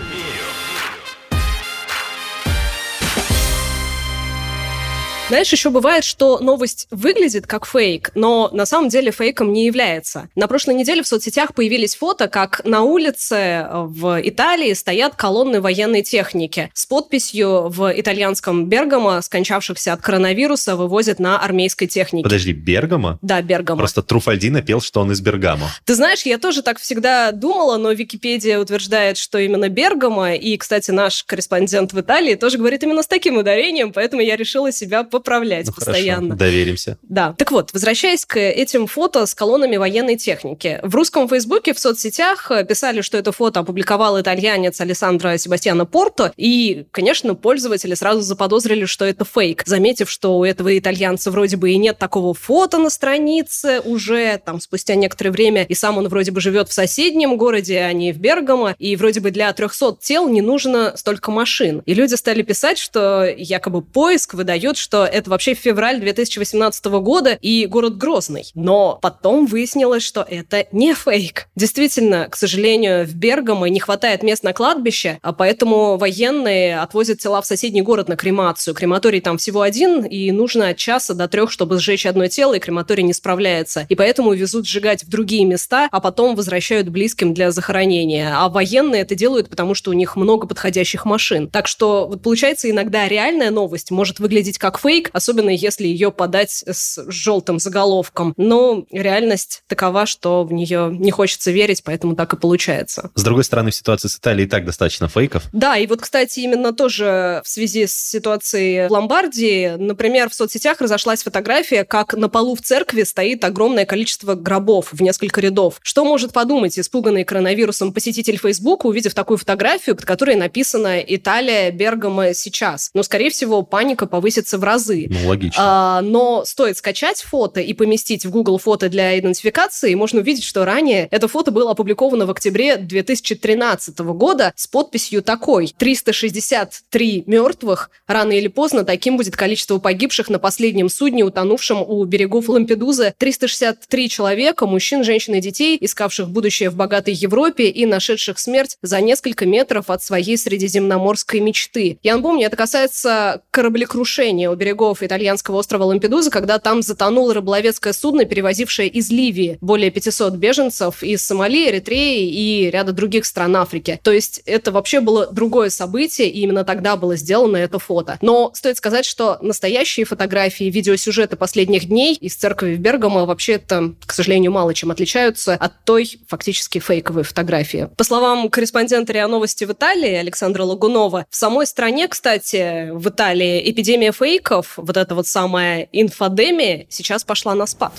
Знаешь, 5.31 5.49
еще 5.53 5.69
бывает, 5.69 6.03
что 6.03 6.39
новость 6.39 6.87
выглядит 6.91 7.47
как 7.47 7.65
фейк, 7.65 8.11
но 8.15 8.49
на 8.51 8.65
самом 8.65 8.89
деле 8.89 9.11
фейком 9.11 9.53
не 9.53 9.65
является. 9.65 10.27
На 10.35 10.49
прошлой 10.49 10.75
неделе 10.75 11.03
в 11.03 11.07
соцсетях 11.07 11.53
появились 11.53 11.95
фото, 11.95 12.27
как 12.27 12.65
на 12.65 12.81
улице 12.81 13.35
э, 13.35 13.69
в 13.71 14.19
Италии 14.21 14.73
стоят 14.73 15.15
колонны 15.15 15.61
военной 15.61 16.01
техники 16.01 16.69
с 16.73 16.85
подписью 16.85 17.69
в 17.69 17.93
итальянском 17.97 18.65
Бергамо 18.65 19.21
скончавшихся 19.21 19.93
от 19.93 20.01
коронавируса 20.01 20.75
вывозят 20.75 21.19
на 21.19 21.39
армейской 21.39 21.87
технике. 21.87 22.23
Подожди, 22.23 22.51
Бергамо? 22.51 23.17
Да, 23.21 23.41
Бергамо. 23.41 23.77
Просто 23.77 24.03
Труфальдино 24.03 24.61
пел, 24.61 24.81
что 24.81 24.99
он 24.99 25.13
из 25.13 25.21
Бергамо. 25.21 25.69
Ты 25.85 25.95
знаешь, 25.95 26.23
я 26.23 26.39
тоже 26.39 26.61
так 26.61 26.77
всегда 26.77 27.31
думала, 27.31 27.77
но 27.77 27.93
Википедия 27.93 28.59
утверждает, 28.59 29.15
что 29.15 29.37
именно 29.37 29.69
Бергамо, 29.69 30.35
и, 30.35 30.57
кстати, 30.57 30.91
наш 30.91 31.23
корреспондент 31.23 31.93
в 31.93 32.01
Италии 32.01 32.35
тоже 32.35 32.57
говорит 32.57 32.83
именно 32.83 33.01
с 33.01 33.07
таким 33.07 33.37
ударением, 33.37 33.93
поэтому 33.93 34.21
я 34.21 34.35
решила 34.35 34.73
себя 34.73 35.05
поправлять 35.21 35.67
Ну 35.67 35.73
постоянно. 35.73 36.35
хорошо, 36.35 36.35
доверимся. 36.39 36.97
Да. 37.03 37.35
Так 37.37 37.51
вот, 37.51 37.71
возвращаясь 37.73 38.25
к 38.25 38.39
этим 38.39 38.87
фото 38.87 39.25
с 39.25 39.35
колоннами 39.35 39.77
военной 39.77 40.17
техники. 40.17 40.79
В 40.83 40.95
русском 40.95 41.29
Фейсбуке, 41.29 41.73
в 41.73 41.79
соцсетях 41.79 42.51
э, 42.51 42.65
писали, 42.65 43.01
что 43.01 43.17
это 43.17 43.31
фото 43.31 43.61
опубликовал 43.61 44.19
итальянец 44.19 44.81
Алессандро 44.81 45.37
Себастьяно 45.37 45.85
Порто, 45.85 46.33
и, 46.37 46.85
конечно, 46.91 47.35
пользователи 47.35 47.93
сразу 47.93 48.21
заподозрили, 48.21 48.85
что 48.85 49.05
это 49.05 49.25
фейк, 49.25 49.63
заметив, 49.65 50.09
что 50.09 50.37
у 50.37 50.43
этого 50.43 50.77
итальянца 50.77 51.31
вроде 51.31 51.57
бы 51.57 51.71
и 51.71 51.77
нет 51.77 51.97
такого 51.97 52.33
фото 52.33 52.77
на 52.77 52.89
странице 52.89 53.79
уже, 53.83 54.41
там, 54.43 54.59
спустя 54.59 54.95
некоторое 54.95 55.31
время, 55.31 55.63
и 55.63 55.73
сам 55.73 55.97
он 55.97 56.07
вроде 56.07 56.31
бы 56.31 56.41
живет 56.41 56.69
в 56.69 56.73
соседнем 56.73 57.37
городе, 57.37 57.79
а 57.79 57.93
не 57.93 58.11
в 58.11 58.17
Бергамо, 58.19 58.75
и 58.79 58.95
вроде 58.95 59.19
бы 59.19 59.31
для 59.31 59.51
300 59.53 59.97
тел 60.01 60.27
не 60.27 60.41
нужно 60.41 60.93
столько 60.97 61.31
машин. 61.31 61.81
И 61.85 61.93
люди 61.93 62.15
стали 62.15 62.41
писать, 62.41 62.77
что 62.77 63.25
якобы 63.25 63.81
поиск 63.81 64.33
выдает, 64.33 64.77
что 64.77 65.05
это 65.11 65.29
вообще 65.29 65.53
февраль 65.53 65.99
2018 65.99 66.85
года 66.85 67.37
и 67.41 67.65
город 67.65 67.97
Грозный. 67.97 68.51
Но 68.55 68.99
потом 69.01 69.45
выяснилось, 69.45 70.03
что 70.03 70.25
это 70.27 70.65
не 70.71 70.93
фейк. 70.93 71.47
Действительно, 71.55 72.27
к 72.29 72.35
сожалению, 72.35 73.05
в 73.05 73.13
Бергамо 73.15 73.67
не 73.67 73.79
хватает 73.79 74.23
мест 74.23 74.43
на 74.43 74.53
кладбище, 74.53 75.19
а 75.21 75.33
поэтому 75.33 75.97
военные 75.97 76.79
отвозят 76.79 77.19
тела 77.19 77.41
в 77.41 77.45
соседний 77.45 77.81
город 77.81 78.07
на 78.07 78.15
кремацию. 78.15 78.73
Крематорий 78.73 79.21
там 79.21 79.37
всего 79.37 79.61
один, 79.61 80.03
и 80.03 80.31
нужно 80.31 80.69
от 80.69 80.77
часа 80.77 81.13
до 81.13 81.27
трех, 81.27 81.51
чтобы 81.51 81.79
сжечь 81.79 82.05
одно 82.05 82.27
тело, 82.27 82.55
и 82.55 82.59
крематорий 82.59 83.03
не 83.03 83.13
справляется. 83.13 83.85
И 83.89 83.95
поэтому 83.95 84.33
везут 84.33 84.67
сжигать 84.67 85.03
в 85.03 85.09
другие 85.09 85.45
места, 85.45 85.87
а 85.91 85.99
потом 85.99 86.35
возвращают 86.35 86.89
близким 86.89 87.33
для 87.33 87.51
захоронения. 87.51 88.33
А 88.35 88.49
военные 88.49 89.01
это 89.01 89.15
делают, 89.15 89.49
потому 89.49 89.73
что 89.73 89.91
у 89.91 89.93
них 89.93 90.15
много 90.15 90.47
подходящих 90.47 91.05
машин. 91.05 91.49
Так 91.49 91.67
что, 91.67 92.07
вот 92.07 92.21
получается, 92.21 92.69
иногда 92.69 93.07
реальная 93.07 93.51
новость 93.51 93.91
может 93.91 94.19
выглядеть 94.19 94.57
как 94.57 94.79
фейк, 94.79 95.00
особенно 95.13 95.49
если 95.49 95.87
ее 95.87 96.11
подать 96.11 96.63
с 96.67 97.03
желтым 97.07 97.59
заголовком. 97.59 98.33
Но 98.37 98.85
реальность 98.91 99.63
такова, 99.67 100.05
что 100.05 100.43
в 100.43 100.53
нее 100.53 100.89
не 100.91 101.11
хочется 101.11 101.51
верить, 101.51 101.83
поэтому 101.83 102.15
так 102.15 102.33
и 102.33 102.37
получается. 102.37 103.11
С 103.15 103.23
другой 103.23 103.43
стороны, 103.43 103.71
в 103.71 103.75
ситуации 103.75 104.07
с 104.07 104.17
Италией 104.17 104.47
и 104.47 104.49
так 104.49 104.65
достаточно 104.65 105.07
фейков. 105.07 105.43
Да, 105.53 105.77
и 105.77 105.87
вот, 105.87 106.01
кстати, 106.01 106.39
именно 106.39 106.73
тоже 106.73 107.41
в 107.43 107.47
связи 107.47 107.85
с 107.87 107.93
ситуацией 107.93 108.87
в 108.87 108.91
Ломбардии, 108.91 109.75
например, 109.77 110.29
в 110.29 110.33
соцсетях 110.33 110.81
разошлась 110.81 111.23
фотография, 111.23 111.83
как 111.83 112.13
на 112.13 112.29
полу 112.29 112.55
в 112.55 112.61
церкви 112.61 113.03
стоит 113.03 113.43
огромное 113.43 113.85
количество 113.85 114.35
гробов 114.35 114.91
в 114.91 115.01
несколько 115.01 115.41
рядов. 115.41 115.79
Что 115.81 116.05
может 116.05 116.33
подумать 116.33 116.77
испуганный 116.77 117.23
коронавирусом 117.23 117.93
посетитель 117.93 118.37
Фейсбука, 118.37 118.87
увидев 118.87 119.13
такую 119.13 119.37
фотографию, 119.37 119.95
под 119.95 120.05
которой 120.05 120.35
написано 120.35 120.99
«Италия, 120.99 121.71
Бергамо 121.71 122.33
сейчас»? 122.33 122.91
Но, 122.93 123.03
скорее 123.03 123.29
всего, 123.29 123.61
паника 123.61 124.05
повысится 124.05 124.57
в 124.57 124.63
разы. 124.63 124.80
Ну, 125.09 125.27
логично. 125.27 125.61
А, 125.63 126.01
но 126.01 126.43
стоит 126.45 126.77
скачать 126.77 127.21
фото 127.21 127.61
и 127.61 127.73
поместить 127.73 128.25
в 128.25 128.31
Google 128.31 128.57
фото 128.57 128.89
для 128.89 129.17
идентификации, 129.19 129.93
можно 129.93 130.21
увидеть, 130.21 130.43
что 130.43 130.65
ранее 130.65 131.07
это 131.11 131.27
фото 131.27 131.51
было 131.51 131.71
опубликовано 131.71 132.25
в 132.25 132.31
октябре 132.31 132.77
2013 132.77 133.99
года 133.99 134.53
с 134.55 134.67
подписью 134.67 135.21
такой. 135.21 135.73
363 135.77 137.23
мертвых. 137.27 137.91
Рано 138.07 138.31
или 138.31 138.47
поздно 138.47 138.83
таким 138.83 139.17
будет 139.17 139.35
количество 139.35 139.77
погибших 139.77 140.29
на 140.29 140.39
последнем 140.39 140.89
судне, 140.89 141.23
утонувшем 141.23 141.81
у 141.81 142.03
берегов 142.05 142.49
Лампедузы. 142.49 143.13
363 143.17 144.09
человека, 144.09 144.65
мужчин, 144.65 145.03
женщин 145.03 145.35
и 145.35 145.41
детей, 145.41 145.77
искавших 145.79 146.29
будущее 146.29 146.69
в 146.69 146.75
богатой 146.75 147.13
Европе 147.13 147.69
и 147.69 147.85
нашедших 147.85 148.39
смерть 148.39 148.77
за 148.81 149.01
несколько 149.01 149.45
метров 149.45 149.89
от 149.89 150.03
своей 150.03 150.37
средиземноморской 150.37 151.39
мечты. 151.39 151.99
Я 152.03 152.15
напомню, 152.15 152.47
это 152.47 152.57
касается 152.57 153.41
кораблекрушения 153.51 154.49
у 154.49 154.55
берегов 154.55 154.70
итальянского 154.71 155.57
острова 155.57 155.85
Лампедуза, 155.85 156.29
когда 156.31 156.59
там 156.59 156.81
затонуло 156.81 157.33
рыболовецкое 157.33 157.93
судно, 157.93 158.25
перевозившее 158.25 158.87
из 158.87 159.09
Ливии 159.09 159.57
более 159.61 159.91
500 159.91 160.33
беженцев 160.33 161.03
из 161.03 161.25
Сомали, 161.25 161.69
Эритреи 161.69 162.29
и 162.29 162.69
ряда 162.69 162.91
других 162.91 163.25
стран 163.25 163.55
Африки. 163.55 163.99
То 164.03 164.11
есть 164.11 164.41
это 164.45 164.71
вообще 164.71 164.99
было 165.01 165.27
другое 165.27 165.69
событие, 165.69 166.29
и 166.29 166.41
именно 166.41 166.63
тогда 166.63 166.95
было 166.95 167.15
сделано 167.15 167.57
это 167.57 167.79
фото. 167.79 168.17
Но 168.21 168.51
стоит 168.53 168.77
сказать, 168.77 169.05
что 169.05 169.37
настоящие 169.41 170.05
фотографии, 170.05 170.65
видеосюжеты 170.65 171.35
последних 171.35 171.85
дней 171.85 172.15
из 172.15 172.35
церкви 172.35 172.75
в 172.75 172.79
Бергамо 172.79 173.25
вообще-то, 173.25 173.93
к 174.05 174.13
сожалению, 174.13 174.51
мало 174.51 174.73
чем 174.73 174.91
отличаются 174.91 175.55
от 175.55 175.83
той 175.83 176.19
фактически 176.27 176.79
фейковой 176.79 177.23
фотографии. 177.23 177.89
По 177.97 178.03
словам 178.03 178.49
корреспондента 178.49 179.13
РИА 179.13 179.27
Новости 179.27 179.65
в 179.65 179.71
Италии 179.71 180.13
Александра 180.13 180.63
Лагунова, 180.63 181.25
в 181.29 181.35
самой 181.35 181.65
стране, 181.65 182.07
кстати, 182.07 182.89
в 182.91 183.09
Италии 183.09 183.69
эпидемия 183.69 184.11
фейков, 184.11 184.60
вот 184.77 184.97
эта 184.97 185.15
вот 185.15 185.27
самая 185.27 185.87
инфодемия, 185.91 186.85
сейчас 186.89 187.23
пошла 187.23 187.55
на 187.55 187.65
спад. 187.65 187.93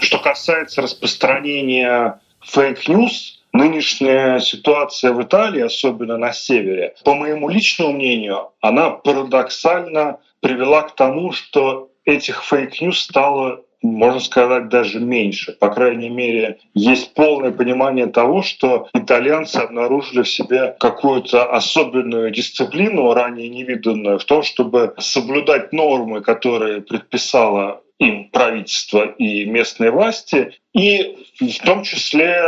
Что 0.00 0.18
касается 0.18 0.82
распространения 0.82 2.20
фейк-ньюс, 2.40 3.40
нынешняя 3.52 4.38
ситуация 4.40 5.12
в 5.12 5.22
Италии, 5.22 5.62
особенно 5.62 6.16
на 6.16 6.32
севере, 6.32 6.94
по 7.04 7.14
моему 7.14 7.48
личному 7.48 7.92
мнению, 7.92 8.50
она 8.60 8.90
парадоксально 8.90 10.18
привела 10.40 10.82
к 10.82 10.94
тому, 10.94 11.32
что 11.32 11.90
этих 12.04 12.42
фейк-ньюс 12.44 13.00
стало 13.00 13.62
можно 13.82 14.20
сказать, 14.20 14.68
даже 14.68 15.00
меньше. 15.00 15.52
По 15.52 15.68
крайней 15.70 16.10
мере, 16.10 16.58
есть 16.74 17.14
полное 17.14 17.50
понимание 17.50 18.06
того, 18.06 18.42
что 18.42 18.88
итальянцы 18.94 19.56
обнаружили 19.56 20.22
в 20.22 20.28
себе 20.28 20.74
какую-то 20.78 21.50
особенную 21.50 22.30
дисциплину, 22.30 23.12
ранее 23.12 23.48
невиданную, 23.48 24.18
в 24.18 24.24
том, 24.24 24.42
чтобы 24.42 24.94
соблюдать 24.98 25.72
нормы, 25.72 26.20
которые 26.20 26.82
предписала 26.82 27.82
им 27.98 28.30
правительство 28.30 29.04
и 29.04 29.44
местные 29.44 29.90
власти, 29.90 30.54
и 30.72 31.26
в 31.40 31.64
том 31.64 31.82
числе 31.84 32.38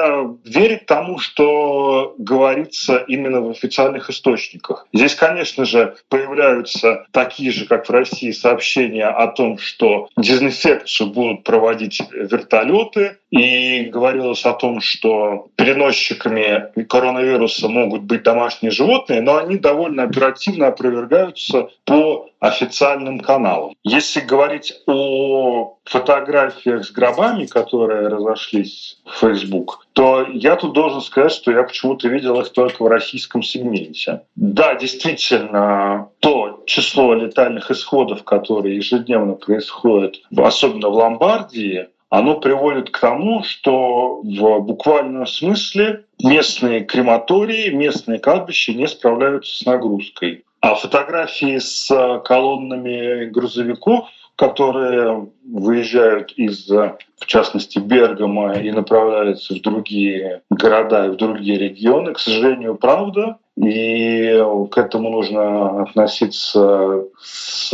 верить 0.45 0.87
тому, 0.87 1.19
что 1.19 2.15
говорится 2.19 2.99
именно 3.09 3.41
в 3.41 3.51
официальных 3.51 4.11
источниках. 4.11 4.87
Здесь, 4.93 5.15
конечно 5.15 5.65
же, 5.65 5.97
появляются 6.09 7.07
такие 7.11 7.51
же, 7.53 7.67
как 7.67 7.87
в 7.87 7.91
России, 7.91 8.31
сообщения 8.33 9.07
о 9.07 9.29
том, 9.29 9.59
что 9.59 10.09
дезинфекцию 10.17 11.11
будут 11.11 11.45
проводить 11.45 12.03
вертолеты, 12.13 13.19
и 13.33 13.85
говорилось 13.87 14.45
о 14.45 14.53
том, 14.53 14.83
что 14.83 15.49
переносчиками 15.57 16.67
коронавируса 16.85 17.67
могут 17.67 18.03
быть 18.03 18.23
домашние 18.23 18.71
животные, 18.71 19.23
но 19.23 19.39
они 19.39 19.57
довольно 19.57 20.03
оперативно 20.03 20.67
опровергаются 20.67 21.71
по 21.87 22.29
официальным 22.41 23.21
каналам. 23.21 23.75
Если 23.85 24.21
говорить 24.21 24.75
о 24.87 25.79
фотографиях 25.85 26.85
с 26.85 26.91
гробами, 26.91 27.47
которые 27.47 28.09
разошлись 28.09 28.99
в 29.05 29.19
Facebook, 29.19 29.87
то 29.93 30.27
я 30.33 30.57
тут 30.57 30.73
должен 30.73 31.01
сказать, 31.01 31.33
что 31.33 31.51
я 31.51 31.63
почему-то 31.65 32.09
видел 32.09 32.41
их 32.41 32.51
только 32.51 32.83
в 32.83 32.87
российском 32.87 33.43
сегменте. 33.43 34.23
Да, 34.37 34.75
действительно, 34.75 36.09
то 36.21 36.63
число 36.67 37.15
летальных 37.15 37.71
исходов, 37.71 38.23
которые 38.25 38.77
ежедневно 38.77 39.35
происходят, 39.35 40.17
особенно 40.37 40.89
в 40.89 40.95
Ломбардии, 40.95 41.89
оно 42.11 42.39
приводит 42.39 42.91
к 42.91 42.99
тому, 42.99 43.43
что 43.43 44.21
в 44.23 44.61
буквальном 44.61 45.27
смысле 45.27 46.05
местные 46.23 46.85
крематории, 46.85 47.71
местные 47.71 48.19
кладбища 48.19 48.75
не 48.75 48.87
справляются 48.87 49.57
с 49.57 49.65
нагрузкой. 49.65 50.45
А 50.61 50.75
фотографии 50.75 51.59
с 51.59 51.89
колоннами 52.25 53.25
грузовиков, 53.25 54.09
которые 54.37 55.29
выезжают 55.45 56.33
из, 56.33 56.69
в 56.69 57.27
частности, 57.27 57.79
Бергама 57.79 58.55
и 58.55 58.71
направляются 58.71 59.55
в 59.55 59.61
другие 59.61 60.43
города 60.51 61.07
и 61.07 61.11
в 61.11 61.17
другие 61.17 61.59
регионы, 61.59 62.15
к 62.15 62.19
сожалению, 62.19 62.77
правда. 62.77 63.39
И 63.57 64.43
к 64.71 64.79
этому 64.79 65.11
нужно 65.11 65.83
относиться 65.83 67.05
с 67.21 67.71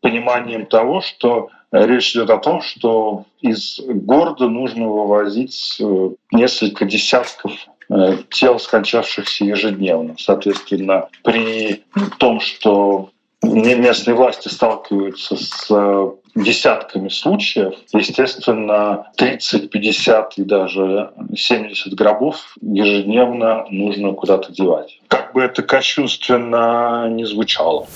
пониманием 0.00 0.66
того, 0.66 1.00
что 1.00 1.50
речь 1.72 2.12
идет 2.12 2.30
о 2.30 2.38
том, 2.38 2.62
что 2.62 3.24
из 3.40 3.80
города 3.86 4.48
нужно 4.48 4.88
вывозить 4.88 5.76
э, 5.80 6.10
несколько 6.32 6.84
десятков 6.84 7.52
э, 7.88 8.16
тел, 8.30 8.58
скончавшихся 8.58 9.44
ежедневно. 9.44 10.16
Соответственно, 10.18 11.08
при 11.22 11.84
том, 12.18 12.40
что 12.40 13.10
местные 13.42 14.14
власти 14.14 14.48
сталкиваются 14.48 15.36
с 15.36 15.66
э, 15.70 16.10
десятками 16.34 17.08
случаев. 17.08 17.74
Естественно, 17.92 19.10
30, 19.16 19.70
50 19.70 20.38
и 20.38 20.42
даже 20.42 21.12
70 21.34 21.94
гробов 21.94 22.54
ежедневно 22.60 23.66
нужно 23.70 24.12
куда-то 24.12 24.52
девать. 24.52 25.00
Как 25.08 25.32
бы 25.32 25.42
это 25.42 25.62
кощунственно 25.62 27.08
не 27.08 27.24
звучало. 27.24 27.86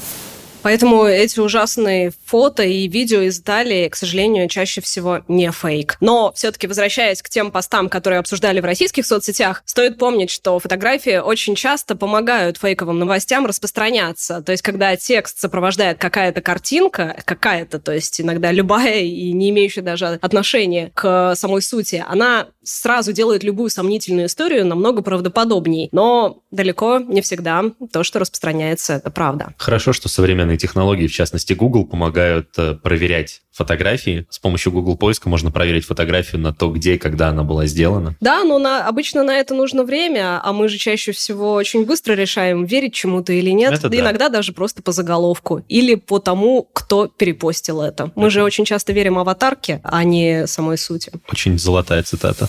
Поэтому 0.64 1.04
эти 1.04 1.40
ужасные 1.40 2.10
фото 2.24 2.62
и 2.62 2.88
видео 2.88 3.20
из 3.20 3.38
Италии, 3.38 3.86
к 3.90 3.96
сожалению, 3.96 4.48
чаще 4.48 4.80
всего 4.80 5.20
не 5.28 5.52
фейк. 5.52 5.98
Но 6.00 6.32
все-таки 6.34 6.66
возвращаясь 6.66 7.20
к 7.20 7.28
тем 7.28 7.50
постам, 7.50 7.90
которые 7.90 8.18
обсуждали 8.18 8.60
в 8.60 8.64
российских 8.64 9.04
соцсетях, 9.04 9.62
стоит 9.66 9.98
помнить, 9.98 10.30
что 10.30 10.58
фотографии 10.58 11.18
очень 11.18 11.54
часто 11.54 11.96
помогают 11.96 12.56
фейковым 12.56 12.98
новостям 12.98 13.44
распространяться. 13.44 14.40
То 14.40 14.52
есть, 14.52 14.62
когда 14.62 14.96
текст 14.96 15.38
сопровождает 15.38 15.98
какая-то 15.98 16.40
картинка, 16.40 17.14
какая-то, 17.26 17.78
то 17.78 17.92
есть 17.92 18.22
иногда 18.22 18.50
любая 18.50 19.00
и 19.00 19.32
не 19.32 19.50
имеющая 19.50 19.82
даже 19.82 20.18
отношения 20.22 20.90
к 20.94 21.34
самой 21.36 21.60
сути, 21.60 22.02
она 22.08 22.46
сразу 22.62 23.12
делает 23.12 23.44
любую 23.44 23.68
сомнительную 23.68 24.28
историю 24.28 24.64
намного 24.64 25.02
правдоподобней. 25.02 25.90
Но 25.92 26.42
далеко 26.50 27.00
не 27.00 27.20
всегда 27.20 27.64
то, 27.92 28.02
что 28.02 28.18
распространяется, 28.18 28.94
это 28.94 29.10
правда. 29.10 29.52
Хорошо, 29.58 29.92
что 29.92 30.08
современные 30.08 30.53
современные 30.54 30.58
технологии, 30.58 31.06
в 31.06 31.12
частности 31.12 31.52
Google, 31.52 31.86
помогают 31.86 32.48
э, 32.56 32.74
проверять 32.74 33.42
фотографии. 33.52 34.26
С 34.30 34.38
помощью 34.38 34.72
Google 34.72 34.96
поиска 34.96 35.28
можно 35.28 35.50
проверить 35.50 35.84
фотографию 35.84 36.40
на 36.40 36.52
то, 36.52 36.70
где 36.70 36.94
и 36.94 36.98
когда 36.98 37.28
она 37.28 37.42
была 37.42 37.66
сделана. 37.66 38.16
Да, 38.20 38.44
но 38.44 38.58
на, 38.58 38.88
обычно 38.88 39.22
на 39.22 39.36
это 39.36 39.54
нужно 39.54 39.84
время, 39.84 40.40
а 40.42 40.52
мы 40.52 40.68
же 40.68 40.78
чаще 40.78 41.12
всего 41.12 41.54
очень 41.54 41.84
быстро 41.84 42.14
решаем, 42.14 42.64
верить 42.64 42.94
чему-то 42.94 43.32
или 43.32 43.50
нет. 43.50 43.72
Это 43.72 43.82
да, 43.82 43.88
да 43.88 43.98
иногда 43.98 44.28
даже 44.28 44.52
просто 44.52 44.82
по 44.82 44.92
заголовку 44.92 45.62
или 45.68 45.94
по 45.94 46.18
тому, 46.18 46.68
кто 46.72 47.06
перепостил 47.06 47.80
это. 47.80 48.10
Мы 48.14 48.24
это... 48.24 48.30
же 48.30 48.42
очень 48.42 48.64
часто 48.64 48.92
верим 48.92 49.18
аватарке, 49.18 49.80
а 49.84 50.04
не 50.04 50.46
самой 50.46 50.78
сути. 50.78 51.12
Очень 51.30 51.58
золотая 51.58 52.02
цитата. 52.02 52.48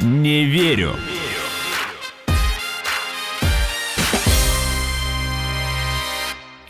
Не 0.00 0.44
верю. 0.44 0.94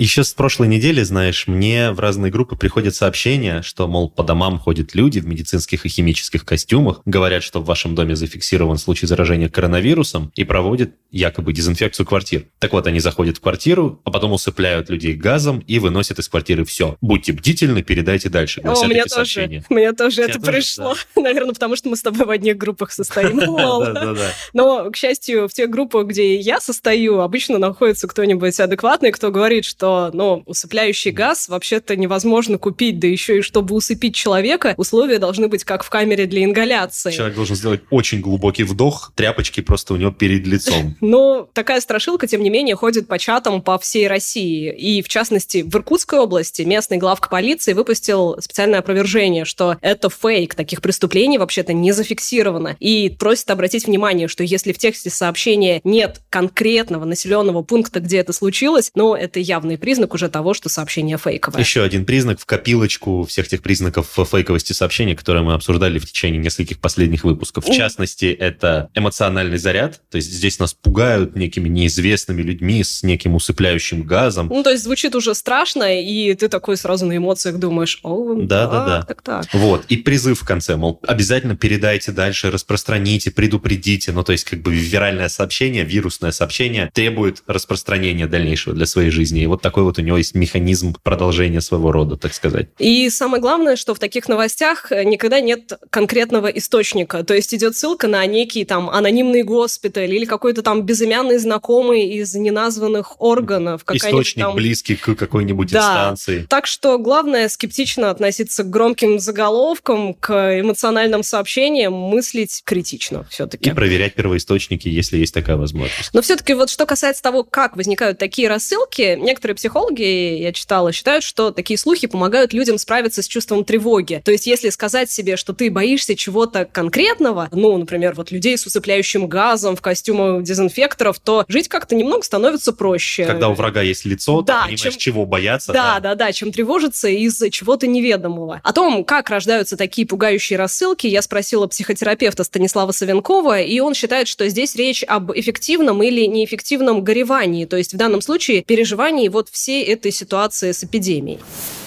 Еще 0.00 0.24
с 0.24 0.32
прошлой 0.32 0.66
недели, 0.66 1.02
знаешь, 1.02 1.46
мне 1.46 1.90
в 1.90 2.00
разные 2.00 2.32
группы 2.32 2.56
приходят 2.56 2.94
сообщения, 2.94 3.60
что, 3.60 3.86
мол, 3.86 4.08
по 4.08 4.22
домам 4.22 4.58
ходят 4.58 4.94
люди 4.94 5.18
в 5.18 5.26
медицинских 5.26 5.84
и 5.84 5.90
химических 5.90 6.46
костюмах, 6.46 7.02
говорят, 7.04 7.42
что 7.42 7.60
в 7.60 7.66
вашем 7.66 7.94
доме 7.94 8.16
зафиксирован 8.16 8.78
случай 8.78 9.06
заражения 9.06 9.50
коронавирусом 9.50 10.32
и 10.36 10.44
проводят 10.44 10.92
якобы 11.10 11.52
дезинфекцию 11.52 12.06
квартир. 12.06 12.46
Так 12.60 12.72
вот, 12.72 12.86
они 12.86 12.98
заходят 12.98 13.36
в 13.36 13.40
квартиру, 13.42 14.00
а 14.04 14.10
потом 14.10 14.32
усыпляют 14.32 14.88
людей 14.88 15.12
газом 15.12 15.58
и 15.66 15.78
выносят 15.78 16.18
из 16.18 16.30
квартиры 16.30 16.64
все. 16.64 16.96
Будьте 17.02 17.34
бдительны, 17.34 17.82
передайте 17.82 18.30
дальше. 18.30 18.62
О, 18.64 18.82
мне 18.86 19.02
тоже, 19.02 19.10
сообщения. 19.10 19.64
мне 19.68 19.92
тоже 19.92 20.22
это 20.22 20.40
тоже, 20.40 20.50
пришло. 20.50 20.94
Да. 21.14 21.20
Наверное, 21.24 21.52
потому 21.52 21.76
что 21.76 21.90
мы 21.90 21.96
с 21.96 22.00
тобой 22.00 22.24
в 22.24 22.30
одних 22.30 22.56
группах 22.56 22.92
состоим. 22.92 23.36
Но, 24.54 24.90
к 24.90 24.96
счастью, 24.96 25.46
в 25.46 25.52
тех 25.52 25.68
группах, 25.68 26.06
где 26.06 26.36
я 26.36 26.58
состою, 26.58 27.20
обычно 27.20 27.58
находится 27.58 28.08
кто-нибудь 28.08 28.58
адекватный, 28.58 29.12
кто 29.12 29.30
говорит, 29.30 29.66
что 29.66 29.89
ну, 30.12 30.42
усыпляющий 30.46 31.10
газ 31.10 31.48
вообще-то 31.48 31.96
невозможно 31.96 32.58
купить, 32.58 32.98
да 32.98 33.06
еще 33.06 33.38
и 33.38 33.42
чтобы 33.42 33.74
усыпить 33.74 34.14
человека, 34.14 34.74
условия 34.76 35.18
должны 35.18 35.48
быть 35.48 35.64
как 35.64 35.84
в 35.84 35.90
камере 35.90 36.26
для 36.26 36.44
ингаляции. 36.44 37.10
Человек 37.10 37.34
должен 37.34 37.56
сделать 37.56 37.80
очень 37.90 38.20
глубокий 38.20 38.64
вдох, 38.64 39.12
тряпочки 39.14 39.60
просто 39.60 39.94
у 39.94 39.96
него 39.96 40.10
перед 40.10 40.46
лицом. 40.46 40.96
Но 41.00 41.48
такая 41.52 41.80
страшилка, 41.80 42.26
тем 42.26 42.42
не 42.42 42.50
менее, 42.50 42.76
ходит 42.76 43.08
по 43.08 43.18
чатам 43.18 43.62
по 43.62 43.78
всей 43.78 44.08
России. 44.08 44.72
И, 44.72 45.02
в 45.02 45.08
частности, 45.08 45.62
в 45.66 45.74
Иркутской 45.74 46.18
области 46.18 46.62
местный 46.62 46.98
главка 46.98 47.28
полиции 47.28 47.72
выпустил 47.72 48.36
специальное 48.40 48.80
опровержение, 48.80 49.44
что 49.44 49.76
это 49.80 50.10
фейк, 50.10 50.54
таких 50.54 50.82
преступлений 50.82 51.38
вообще-то 51.38 51.72
не 51.72 51.92
зафиксировано. 51.92 52.76
И 52.80 53.14
просит 53.18 53.50
обратить 53.50 53.86
внимание, 53.86 54.28
что 54.28 54.44
если 54.44 54.72
в 54.72 54.78
тексте 54.78 55.10
сообщения 55.10 55.80
нет 55.84 56.20
конкретного 56.30 57.04
населенного 57.04 57.62
пункта, 57.62 58.00
где 58.00 58.18
это 58.18 58.32
случилось, 58.32 58.90
ну, 58.94 59.14
это 59.14 59.40
явный 59.40 59.78
признак 59.80 60.14
уже 60.14 60.28
того, 60.28 60.54
что 60.54 60.68
сообщение 60.68 61.18
фейковое. 61.18 61.60
Еще 61.60 61.82
один 61.82 62.04
признак 62.04 62.38
в 62.40 62.46
копилочку 62.46 63.24
всех 63.24 63.48
тех 63.48 63.62
признаков 63.62 64.06
фейковости 64.14 64.72
сообщения, 64.72 65.16
которые 65.16 65.42
мы 65.42 65.54
обсуждали 65.54 65.98
в 65.98 66.06
течение 66.06 66.40
нескольких 66.40 66.78
последних 66.78 67.24
выпусков. 67.24 67.64
В 67.64 67.72
частности, 67.72 68.26
это 68.26 68.90
эмоциональный 68.94 69.58
заряд. 69.58 70.00
То 70.10 70.16
есть 70.16 70.30
здесь 70.30 70.58
нас 70.58 70.74
пугают 70.74 71.36
некими 71.36 71.68
неизвестными 71.68 72.42
людьми 72.42 72.84
с 72.84 73.02
неким 73.02 73.34
усыпляющим 73.34 74.02
газом. 74.02 74.48
Ну, 74.48 74.62
то 74.62 74.70
есть 74.70 74.84
звучит 74.84 75.14
уже 75.14 75.34
страшно, 75.34 76.00
и 76.00 76.34
ты 76.34 76.48
такой 76.48 76.76
сразу 76.76 77.06
на 77.06 77.16
эмоциях 77.16 77.58
думаешь, 77.58 77.98
о, 78.02 78.34
да, 78.34 78.66
да, 78.66 78.86
да. 78.86 79.02
Так, 79.02 79.22
так. 79.22 79.46
Вот. 79.52 79.84
И 79.88 79.96
призыв 79.96 80.40
в 80.40 80.44
конце, 80.44 80.76
мол, 80.76 81.00
обязательно 81.06 81.56
передайте 81.56 82.12
дальше, 82.12 82.50
распространите, 82.50 83.30
предупредите. 83.30 84.12
Ну, 84.12 84.22
то 84.22 84.32
есть 84.32 84.44
как 84.44 84.62
бы 84.62 84.74
виральное 84.74 85.28
сообщение, 85.28 85.84
вирусное 85.84 86.32
сообщение 86.32 86.90
требует 86.92 87.42
распространения 87.46 88.26
дальнейшего 88.26 88.74
для 88.74 88.86
своей 88.86 89.10
жизни. 89.10 89.42
И 89.42 89.46
вот 89.46 89.59
такой 89.60 89.84
вот 89.84 89.98
у 89.98 90.02
него 90.02 90.16
есть 90.16 90.34
механизм 90.34 90.94
продолжения 91.02 91.60
своего 91.60 91.92
рода, 91.92 92.16
так 92.16 92.34
сказать. 92.34 92.68
И 92.78 93.08
самое 93.10 93.40
главное, 93.40 93.76
что 93.76 93.94
в 93.94 93.98
таких 93.98 94.28
новостях 94.28 94.92
э, 94.92 95.04
никогда 95.04 95.40
нет 95.40 95.72
конкретного 95.90 96.48
источника. 96.48 97.22
То 97.24 97.34
есть 97.34 97.54
идет 97.54 97.76
ссылка 97.76 98.08
на 98.08 98.24
некий 98.26 98.64
там 98.64 98.90
анонимный 98.90 99.42
госпиталь 99.42 100.12
или 100.12 100.24
какой-то 100.24 100.62
там 100.62 100.82
безымянный 100.82 101.38
знакомый 101.38 102.08
из 102.08 102.34
неназванных 102.34 103.20
органов. 103.20 103.82
Источник 103.92 104.44
там... 104.44 104.54
близкий 104.54 104.96
к 104.96 105.14
какой-нибудь 105.14 105.70
да. 105.70 105.78
инстанции. 105.78 106.46
Так 106.48 106.66
что 106.66 106.98
главное 106.98 107.48
скептично 107.48 108.10
относиться 108.10 108.62
к 108.64 108.70
громким 108.70 109.18
заголовкам, 109.18 110.14
к 110.14 110.60
эмоциональным 110.60 111.22
сообщениям, 111.22 111.92
мыслить 111.92 112.62
критично 112.64 113.24
все-таки. 113.30 113.70
И 113.70 113.72
проверять 113.72 114.14
первоисточники, 114.14 114.88
если 114.88 115.18
есть 115.18 115.34
такая 115.34 115.56
возможность. 115.56 116.12
Но 116.12 116.22
все-таки 116.22 116.54
вот 116.54 116.70
что 116.70 116.86
касается 116.86 117.22
того, 117.22 117.44
как 117.44 117.76
возникают 117.76 118.18
такие 118.18 118.48
рассылки, 118.48 119.16
некоторые 119.20 119.49
психологи, 119.54 120.38
я 120.38 120.52
читала, 120.52 120.92
считают, 120.92 121.24
что 121.24 121.50
такие 121.50 121.78
слухи 121.78 122.06
помогают 122.06 122.52
людям 122.52 122.78
справиться 122.78 123.22
с 123.22 123.28
чувством 123.28 123.64
тревоги. 123.64 124.22
То 124.24 124.32
есть, 124.32 124.46
если 124.46 124.70
сказать 124.70 125.10
себе, 125.10 125.36
что 125.36 125.52
ты 125.52 125.70
боишься 125.70 126.16
чего-то 126.16 126.64
конкретного, 126.64 127.48
ну, 127.52 127.76
например, 127.76 128.14
вот 128.14 128.30
людей 128.30 128.56
с 128.56 128.66
усыпляющим 128.66 129.26
газом 129.26 129.76
в 129.76 129.80
костюмах 129.80 130.42
дезинфекторов, 130.42 131.18
то 131.18 131.44
жить 131.48 131.68
как-то 131.68 131.94
немного 131.94 132.22
становится 132.22 132.72
проще. 132.72 133.24
Когда 133.24 133.48
у 133.48 133.54
врага 133.54 133.82
есть 133.82 134.04
лицо, 134.04 134.42
да, 134.42 134.62
ты 134.62 134.74
понимаешь, 134.74 134.80
чем... 134.80 134.92
чего 134.92 135.26
бояться. 135.26 135.72
Да, 135.72 136.00
да, 136.00 136.10
да, 136.10 136.26
да, 136.26 136.32
чем 136.32 136.52
тревожиться 136.52 137.08
из-за 137.08 137.50
чего-то 137.50 137.86
неведомого. 137.86 138.60
О 138.62 138.72
том, 138.72 139.04
как 139.04 139.30
рождаются 139.30 139.76
такие 139.76 140.06
пугающие 140.06 140.58
рассылки, 140.58 141.06
я 141.06 141.22
спросила 141.22 141.66
психотерапевта 141.66 142.44
Станислава 142.44 142.92
Савенкова, 142.92 143.60
и 143.60 143.80
он 143.80 143.94
считает, 143.94 144.28
что 144.28 144.48
здесь 144.48 144.76
речь 144.76 145.04
об 145.06 145.32
эффективном 145.32 146.02
или 146.02 146.26
неэффективном 146.26 147.02
горевании, 147.02 147.64
то 147.64 147.76
есть 147.76 147.94
в 147.94 147.96
данном 147.96 148.20
случае 148.20 148.62
переживании 148.62 149.28
вот 149.40 149.48
всей 149.48 149.84
этой 149.84 150.12
ситуации 150.12 150.72
с 150.72 150.84
эпидемией? 150.84 151.40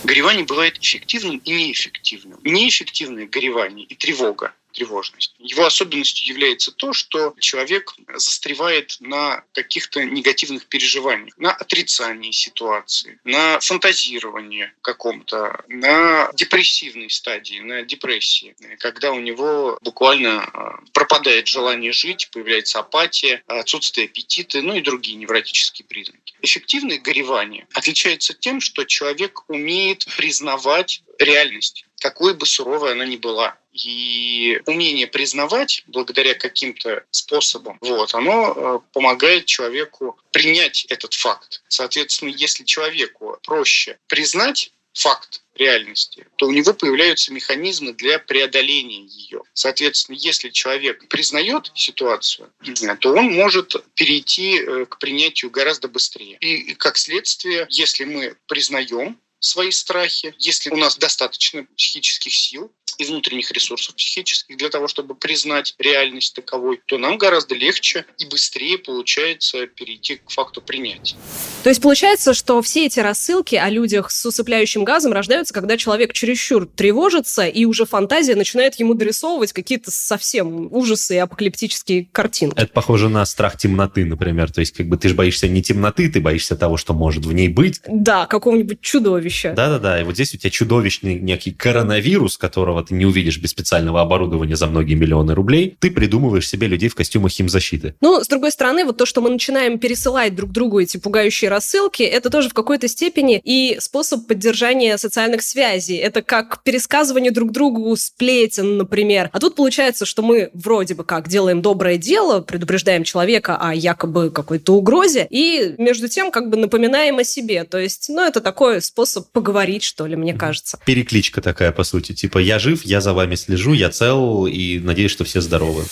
Горевание 0.03 0.43
бывает 0.43 0.79
эффективным 0.81 1.37
и 1.37 1.51
неэффективным. 1.51 2.39
Неэффективное 2.43 3.27
горевание 3.27 3.85
и 3.85 3.95
тревога 3.95 4.53
тревожность. 4.73 5.33
Его 5.39 5.65
особенностью 5.65 6.27
является 6.27 6.71
то, 6.71 6.93
что 6.93 7.33
человек 7.39 7.93
застревает 8.15 8.97
на 8.99 9.43
каких-то 9.53 10.03
негативных 10.03 10.65
переживаниях, 10.65 11.37
на 11.37 11.51
отрицании 11.51 12.31
ситуации, 12.31 13.19
на 13.23 13.59
фантазировании 13.59 14.71
каком-то, 14.81 15.63
на 15.67 16.29
депрессивной 16.33 17.09
стадии, 17.09 17.59
на 17.59 17.83
депрессии, 17.83 18.55
когда 18.79 19.11
у 19.11 19.19
него 19.19 19.77
буквально 19.81 20.43
а, 20.43 20.79
пропадает 20.93 21.47
желание 21.47 21.91
жить, 21.91 22.29
появляется 22.31 22.79
апатия, 22.79 23.43
отсутствие 23.47 24.05
аппетита, 24.05 24.61
ну 24.61 24.75
и 24.75 24.81
другие 24.81 25.17
невротические 25.17 25.85
признаки. 25.85 26.33
Эффективное 26.41 26.99
горевание 26.99 27.67
отличается 27.73 28.33
тем, 28.33 28.59
что 28.59 28.83
человек 28.83 29.49
умеет 29.49 30.05
признавать 30.17 31.03
реальность, 31.19 31.85
какой 31.99 32.33
бы 32.33 32.45
суровой 32.45 32.91
она 32.91 33.05
ни 33.05 33.17
была. 33.17 33.57
И 33.71 34.61
умение 34.67 35.07
признавать 35.07 35.83
благодаря 35.87 36.35
каким-то 36.35 37.03
способам, 37.09 37.77
вот, 37.81 38.13
оно 38.13 38.53
э, 38.55 38.79
помогает 38.93 39.45
человеку 39.45 40.19
принять 40.31 40.85
этот 40.89 41.13
факт. 41.15 41.63
Соответственно, 41.69 42.29
если 42.29 42.63
человеку 42.65 43.39
проще 43.41 43.97
признать 44.07 44.71
факт 44.93 45.41
реальности, 45.55 46.25
то 46.37 46.47
у 46.47 46.51
него 46.51 46.73
появляются 46.73 47.33
механизмы 47.33 47.93
для 47.93 48.19
преодоления 48.19 49.05
ее. 49.05 49.41
Соответственно, 49.53 50.15
если 50.15 50.49
человек 50.49 51.07
признает 51.09 51.71
ситуацию, 51.75 52.51
то 52.99 53.13
он 53.13 53.31
может 53.33 53.75
перейти 53.95 54.59
э, 54.59 54.85
к 54.85 54.99
принятию 54.99 55.51
гораздо 55.51 55.87
быстрее. 55.87 56.37
И 56.39 56.73
как 56.75 56.97
следствие, 56.97 57.67
если 57.69 58.05
мы 58.05 58.35
признаем 58.47 59.19
свои 59.43 59.71
страхи, 59.71 60.33
если 60.39 60.69
у 60.69 60.77
нас 60.77 60.97
достаточно 60.97 61.65
психических 61.77 62.33
сил, 62.33 62.73
и 62.97 63.05
внутренних 63.05 63.51
ресурсов 63.51 63.95
психических 63.95 64.57
для 64.57 64.69
того, 64.69 64.87
чтобы 64.87 65.15
признать 65.15 65.75
реальность 65.79 66.35
таковой, 66.35 66.79
то 66.85 66.97
нам 66.97 67.17
гораздо 67.17 67.55
легче 67.55 68.05
и 68.17 68.25
быстрее 68.25 68.77
получается 68.77 69.67
перейти 69.67 70.17
к 70.17 70.29
факту 70.29 70.61
принятия. 70.61 71.15
То 71.63 71.69
есть 71.69 71.81
получается, 71.81 72.33
что 72.33 72.61
все 72.61 72.85
эти 72.85 72.99
рассылки 72.99 73.55
о 73.55 73.69
людях 73.69 74.11
с 74.11 74.25
усыпляющим 74.25 74.83
газом 74.83 75.13
рождаются, 75.13 75.53
когда 75.53 75.77
человек 75.77 76.13
чересчур 76.13 76.67
тревожится, 76.67 77.47
и 77.47 77.65
уже 77.65 77.85
фантазия 77.85 78.35
начинает 78.35 78.75
ему 78.75 78.93
дорисовывать 78.93 79.53
какие-то 79.53 79.91
совсем 79.91 80.71
ужасы 80.73 81.15
и 81.15 81.17
апокалиптические 81.17 82.07
картинки. 82.11 82.57
Это 82.57 82.71
похоже 82.71 83.09
на 83.09 83.25
страх 83.25 83.57
темноты, 83.57 84.05
например. 84.05 84.51
То 84.51 84.59
есть 84.59 84.73
как 84.75 84.87
бы 84.87 84.97
ты 84.97 85.09
же 85.09 85.15
боишься 85.15 85.47
не 85.47 85.61
темноты, 85.61 86.09
ты 86.09 86.19
боишься 86.19 86.55
того, 86.55 86.77
что 86.77 86.93
может 86.93 87.25
в 87.25 87.31
ней 87.31 87.47
быть. 87.47 87.81
Да, 87.87 88.25
какого-нибудь 88.25 88.81
чудовища. 88.81 89.53
Да-да-да, 89.55 90.01
и 90.01 90.03
вот 90.03 90.15
здесь 90.15 90.33
у 90.33 90.37
тебя 90.37 90.49
чудовищный 90.49 91.19
некий 91.19 91.51
коронавирус, 91.51 92.37
которого 92.37 92.82
ты 92.83 92.93
не 92.93 93.05
увидишь 93.05 93.39
без 93.39 93.51
специального 93.51 94.01
оборудования 94.01 94.55
за 94.55 94.67
многие 94.67 94.95
миллионы 94.95 95.33
рублей, 95.33 95.77
ты 95.79 95.91
придумываешь 95.91 96.47
себе 96.47 96.67
людей 96.67 96.89
в 96.89 96.95
костюмах 96.95 97.31
химзащиты. 97.31 97.95
Ну, 98.01 98.23
с 98.23 98.27
другой 98.27 98.51
стороны, 98.51 98.85
вот 98.85 98.97
то, 98.97 99.05
что 99.05 99.21
мы 99.21 99.29
начинаем 99.29 99.79
пересылать 99.79 100.35
друг 100.35 100.51
другу 100.51 100.79
эти 100.79 100.97
пугающие 100.97 101.49
рассылки, 101.49 102.03
это 102.03 102.29
тоже 102.29 102.49
в 102.49 102.53
какой-то 102.53 102.87
степени 102.87 103.41
и 103.43 103.77
способ 103.79 104.27
поддержания 104.27 104.97
социальных 104.97 105.41
связей. 105.41 105.97
Это 105.97 106.21
как 106.21 106.63
пересказывание 106.63 107.31
друг 107.31 107.51
другу 107.51 107.95
сплетен, 107.95 108.77
например. 108.77 109.29
А 109.31 109.39
тут 109.39 109.55
получается, 109.55 110.05
что 110.05 110.21
мы 110.21 110.49
вроде 110.53 110.95
бы 110.95 111.03
как 111.03 111.27
делаем 111.27 111.61
доброе 111.61 111.97
дело, 111.97 112.41
предупреждаем 112.41 113.03
человека 113.03 113.57
о 113.57 113.73
якобы 113.73 114.29
какой-то 114.29 114.73
угрозе, 114.75 115.27
и 115.29 115.75
между 115.77 116.07
тем 116.07 116.31
как 116.31 116.49
бы 116.49 116.57
напоминаем 116.57 117.17
о 117.19 117.23
себе. 117.23 117.63
То 117.63 117.77
есть, 117.77 118.09
ну, 118.09 118.21
это 118.21 118.41
такой 118.41 118.81
способ 118.81 119.31
поговорить, 119.31 119.83
что 119.83 120.05
ли, 120.05 120.15
мне 120.15 120.33
кажется. 120.33 120.79
Перекличка 120.85 121.41
такая, 121.41 121.71
по 121.71 121.83
сути. 121.83 122.13
Типа, 122.13 122.37
я 122.37 122.59
жив, 122.63 122.81
я 122.85 123.01
за 123.01 123.13
вами 123.13 123.35
слежу, 123.35 123.73
я 123.73 123.89
цел 123.89 124.47
и 124.47 124.79
надеюсь, 124.79 125.11
что 125.11 125.23
все 125.23 125.41
здоровы. 125.41 125.83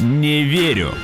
Не 0.00 0.44
верю. 0.44 0.94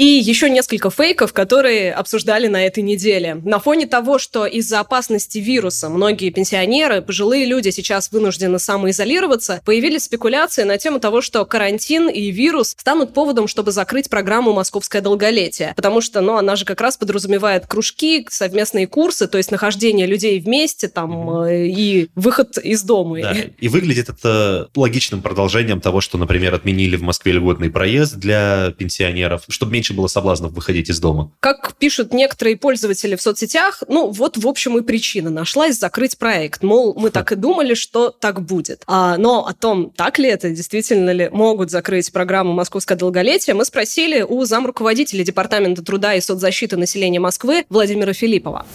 И 0.00 0.04
еще 0.04 0.48
несколько 0.48 0.88
фейков, 0.88 1.34
которые 1.34 1.92
обсуждали 1.92 2.46
на 2.46 2.64
этой 2.64 2.82
неделе. 2.82 3.34
На 3.34 3.58
фоне 3.58 3.86
того, 3.86 4.18
что 4.18 4.46
из-за 4.46 4.80
опасности 4.80 5.36
вируса 5.36 5.90
многие 5.90 6.30
пенсионеры, 6.30 7.02
пожилые 7.02 7.44
люди 7.44 7.68
сейчас 7.68 8.10
вынуждены 8.10 8.58
самоизолироваться, 8.58 9.60
появились 9.62 10.04
спекуляции 10.04 10.62
на 10.62 10.78
тему 10.78 11.00
того, 11.00 11.20
что 11.20 11.44
карантин 11.44 12.08
и 12.08 12.30
вирус 12.30 12.70
станут 12.78 13.12
поводом, 13.12 13.46
чтобы 13.46 13.72
закрыть 13.72 14.08
программу 14.08 14.54
«Московское 14.54 15.02
долголетие». 15.02 15.74
Потому 15.76 16.00
что, 16.00 16.22
ну, 16.22 16.38
она 16.38 16.56
же 16.56 16.64
как 16.64 16.80
раз 16.80 16.96
подразумевает 16.96 17.66
кружки, 17.66 18.26
совместные 18.30 18.86
курсы, 18.86 19.26
то 19.26 19.36
есть 19.36 19.50
нахождение 19.50 20.06
людей 20.06 20.40
вместе 20.40 20.88
там 20.88 21.28
mm-hmm. 21.28 21.66
и 21.66 22.08
выход 22.14 22.56
из 22.56 22.82
дома. 22.84 23.20
Да. 23.20 23.36
И 23.58 23.68
выглядит 23.68 24.08
это 24.08 24.70
логичным 24.74 25.20
продолжением 25.20 25.82
того, 25.82 26.00
что, 26.00 26.16
например, 26.16 26.54
отменили 26.54 26.96
в 26.96 27.02
Москве 27.02 27.32
льготный 27.32 27.68
проезд 27.68 28.14
для 28.16 28.72
пенсионеров, 28.78 29.42
чтобы 29.50 29.72
меньше 29.72 29.89
меньше 29.90 29.94
было 29.94 30.06
соблазнов 30.06 30.52
выходить 30.52 30.90
из 30.90 31.00
дома. 31.00 31.30
Как 31.40 31.74
пишут 31.78 32.12
некоторые 32.12 32.56
пользователи 32.56 33.16
в 33.16 33.22
соцсетях, 33.22 33.82
ну 33.88 34.10
вот, 34.10 34.36
в 34.36 34.46
общем, 34.46 34.78
и 34.78 34.82
причина 34.82 35.30
нашлась 35.30 35.78
закрыть 35.78 36.18
проект. 36.18 36.62
Мол, 36.62 36.94
мы 36.96 37.10
так 37.10 37.32
и 37.32 37.36
думали, 37.36 37.74
что 37.74 38.10
так 38.10 38.42
будет. 38.42 38.82
А, 38.86 39.16
но 39.16 39.46
о 39.46 39.52
том, 39.52 39.90
так 39.90 40.18
ли 40.18 40.28
это, 40.28 40.50
действительно 40.50 41.10
ли 41.10 41.28
могут 41.30 41.70
закрыть 41.70 42.12
программу 42.12 42.52
«Московское 42.52 42.96
долголетие», 42.96 43.54
мы 43.54 43.64
спросили 43.64 44.22
у 44.22 44.44
замруководителя 44.44 45.24
Департамента 45.24 45.82
труда 45.82 46.14
и 46.14 46.20
соцзащиты 46.20 46.76
населения 46.76 47.20
Москвы 47.20 47.64
Владимира 47.68 48.12
Филиппова. 48.12 48.66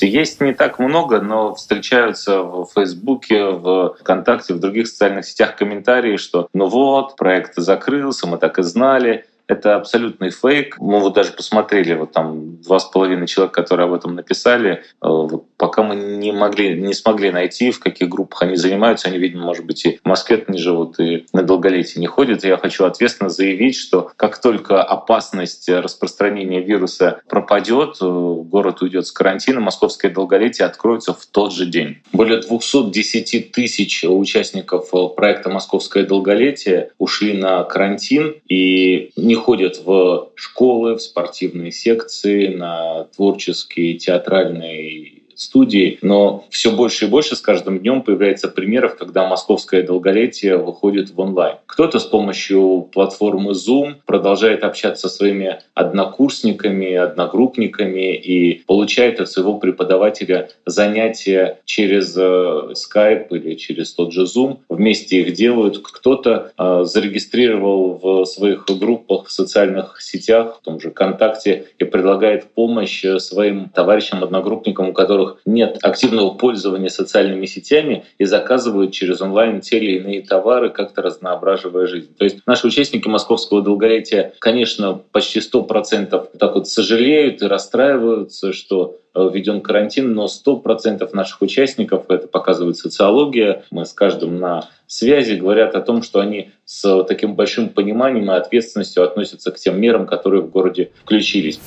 Есть 0.00 0.40
не 0.40 0.54
так 0.54 0.78
много, 0.78 1.20
но 1.20 1.54
встречаются 1.54 2.42
в 2.42 2.68
Фейсбуке, 2.74 3.44
в 3.44 3.96
ВКонтакте, 4.00 4.54
в 4.54 4.60
других 4.60 4.86
социальных 4.86 5.26
сетях 5.26 5.56
комментарии, 5.56 6.16
что 6.16 6.48
ну 6.54 6.66
вот, 6.66 7.16
проект 7.16 7.56
закрылся, 7.56 8.26
мы 8.26 8.38
так 8.38 8.58
и 8.58 8.62
знали, 8.62 9.26
это 9.50 9.74
абсолютный 9.74 10.30
фейк. 10.30 10.76
Мы 10.78 11.00
вот 11.00 11.14
даже 11.14 11.32
посмотрели, 11.32 11.94
вот 11.94 12.12
там 12.12 12.62
два 12.62 12.78
с 12.78 12.84
половиной 12.84 13.26
человека, 13.26 13.62
которые 13.62 13.86
об 13.86 13.92
этом 13.92 14.14
написали. 14.14 14.84
Э, 15.02 15.08
вот 15.08 15.46
пока 15.56 15.82
мы 15.82 15.96
не 15.96 16.30
могли, 16.30 16.80
не 16.80 16.94
смогли 16.94 17.32
найти, 17.32 17.72
в 17.72 17.80
каких 17.80 18.08
группах 18.08 18.42
они 18.42 18.54
занимаются. 18.54 19.08
Они, 19.08 19.18
видимо, 19.18 19.46
может 19.46 19.66
быть, 19.66 19.84
и 19.84 19.98
в 20.02 20.08
Москве 20.08 20.44
не 20.46 20.58
живут, 20.58 21.00
и 21.00 21.26
на 21.32 21.42
долголетие 21.42 22.00
не 22.00 22.06
ходят. 22.06 22.44
Я 22.44 22.56
хочу 22.58 22.84
ответственно 22.84 23.28
заявить, 23.28 23.76
что 23.76 24.12
как 24.16 24.40
только 24.40 24.82
опасность 24.82 25.68
распространения 25.68 26.60
вируса 26.60 27.20
пропадет, 27.28 27.96
э, 28.00 28.06
город 28.06 28.82
уйдет 28.82 29.06
с 29.06 29.12
карантина, 29.12 29.60
московское 29.60 30.12
долголетие 30.12 30.66
откроется 30.66 31.12
в 31.12 31.26
тот 31.26 31.52
же 31.52 31.66
день. 31.66 31.98
Более 32.12 32.40
210 32.40 33.50
тысяч 33.50 34.04
участников 34.04 34.90
э, 34.94 35.08
проекта 35.16 35.50
«Московское 35.50 36.06
долголетие» 36.06 36.90
ушли 36.98 37.36
на 37.36 37.64
карантин, 37.64 38.36
и 38.48 39.10
не 39.16 39.39
ходят 39.40 39.82
в 39.84 40.30
школы, 40.34 40.96
в 40.96 41.02
спортивные 41.02 41.72
секции, 41.72 42.48
на 42.48 43.04
творческие, 43.16 43.98
театральные 43.98 45.19
студии, 45.40 45.98
но 46.02 46.44
все 46.50 46.70
больше 46.70 47.06
и 47.06 47.08
больше 47.08 47.34
с 47.34 47.40
каждым 47.40 47.78
днем 47.78 48.02
появляется 48.02 48.48
примеров, 48.48 48.96
когда 48.96 49.26
московское 49.26 49.82
долголетие 49.82 50.56
выходит 50.56 51.10
в 51.10 51.20
онлайн. 51.20 51.56
Кто-то 51.66 51.98
с 51.98 52.04
помощью 52.04 52.88
платформы 52.92 53.52
Zoom 53.52 53.94
продолжает 54.04 54.64
общаться 54.64 55.08
со 55.08 55.16
своими 55.16 55.60
однокурсниками, 55.74 56.94
одногруппниками 56.94 58.14
и 58.14 58.62
получает 58.66 59.20
от 59.20 59.30
своего 59.30 59.58
преподавателя 59.58 60.50
занятия 60.66 61.60
через 61.64 62.14
э, 62.16 62.20
Skype 62.20 63.28
или 63.30 63.54
через 63.54 63.92
тот 63.94 64.12
же 64.12 64.24
Zoom. 64.24 64.58
Вместе 64.68 65.20
их 65.22 65.32
делают. 65.32 65.78
Кто-то 65.82 66.52
э, 66.56 66.84
зарегистрировал 66.84 67.98
в 68.02 68.24
своих 68.26 68.66
группах 68.66 69.26
в 69.26 69.32
социальных 69.32 70.00
сетях, 70.00 70.58
в 70.60 70.64
том 70.64 70.80
же 70.80 70.90
ВКонтакте, 70.90 71.66
и 71.78 71.84
предлагает 71.84 72.52
помощь 72.52 73.04
своим 73.18 73.70
товарищам, 73.70 74.22
одногруппникам, 74.22 74.90
у 74.90 74.92
которых 74.92 75.29
которых 75.30 75.40
нет 75.44 75.78
активного 75.82 76.30
пользования 76.34 76.88
социальными 76.88 77.46
сетями 77.46 78.04
и 78.18 78.24
заказывают 78.24 78.92
через 78.92 79.20
онлайн 79.20 79.60
те 79.60 79.78
или 79.78 79.98
иные 79.98 80.22
товары, 80.22 80.70
как-то 80.70 81.02
разноображивая 81.02 81.86
жизнь. 81.86 82.14
То 82.16 82.24
есть 82.24 82.38
наши 82.46 82.66
участники 82.66 83.08
московского 83.08 83.62
долголетия, 83.62 84.32
конечно, 84.38 85.00
почти 85.12 85.40
100% 85.40 86.38
так 86.38 86.54
вот 86.54 86.68
сожалеют 86.68 87.42
и 87.42 87.46
расстраиваются, 87.46 88.52
что 88.52 88.96
э, 89.14 89.30
введен 89.32 89.60
карантин, 89.60 90.14
но 90.14 90.26
100% 90.26 91.08
наших 91.14 91.42
участников, 91.42 92.04
это 92.08 92.28
показывает 92.28 92.76
социология, 92.76 93.64
мы 93.70 93.84
с 93.84 93.92
каждым 93.92 94.38
на 94.38 94.68
связи, 94.86 95.34
говорят 95.34 95.74
о 95.74 95.80
том, 95.80 96.02
что 96.02 96.20
они 96.20 96.50
с 96.64 97.04
таким 97.04 97.34
большим 97.34 97.68
пониманием 97.68 98.30
и 98.30 98.34
ответственностью 98.34 99.04
относятся 99.04 99.52
к 99.52 99.58
тем 99.58 99.80
мерам, 99.80 100.06
которые 100.06 100.42
в 100.42 100.50
городе 100.50 100.90
включились. 101.04 101.60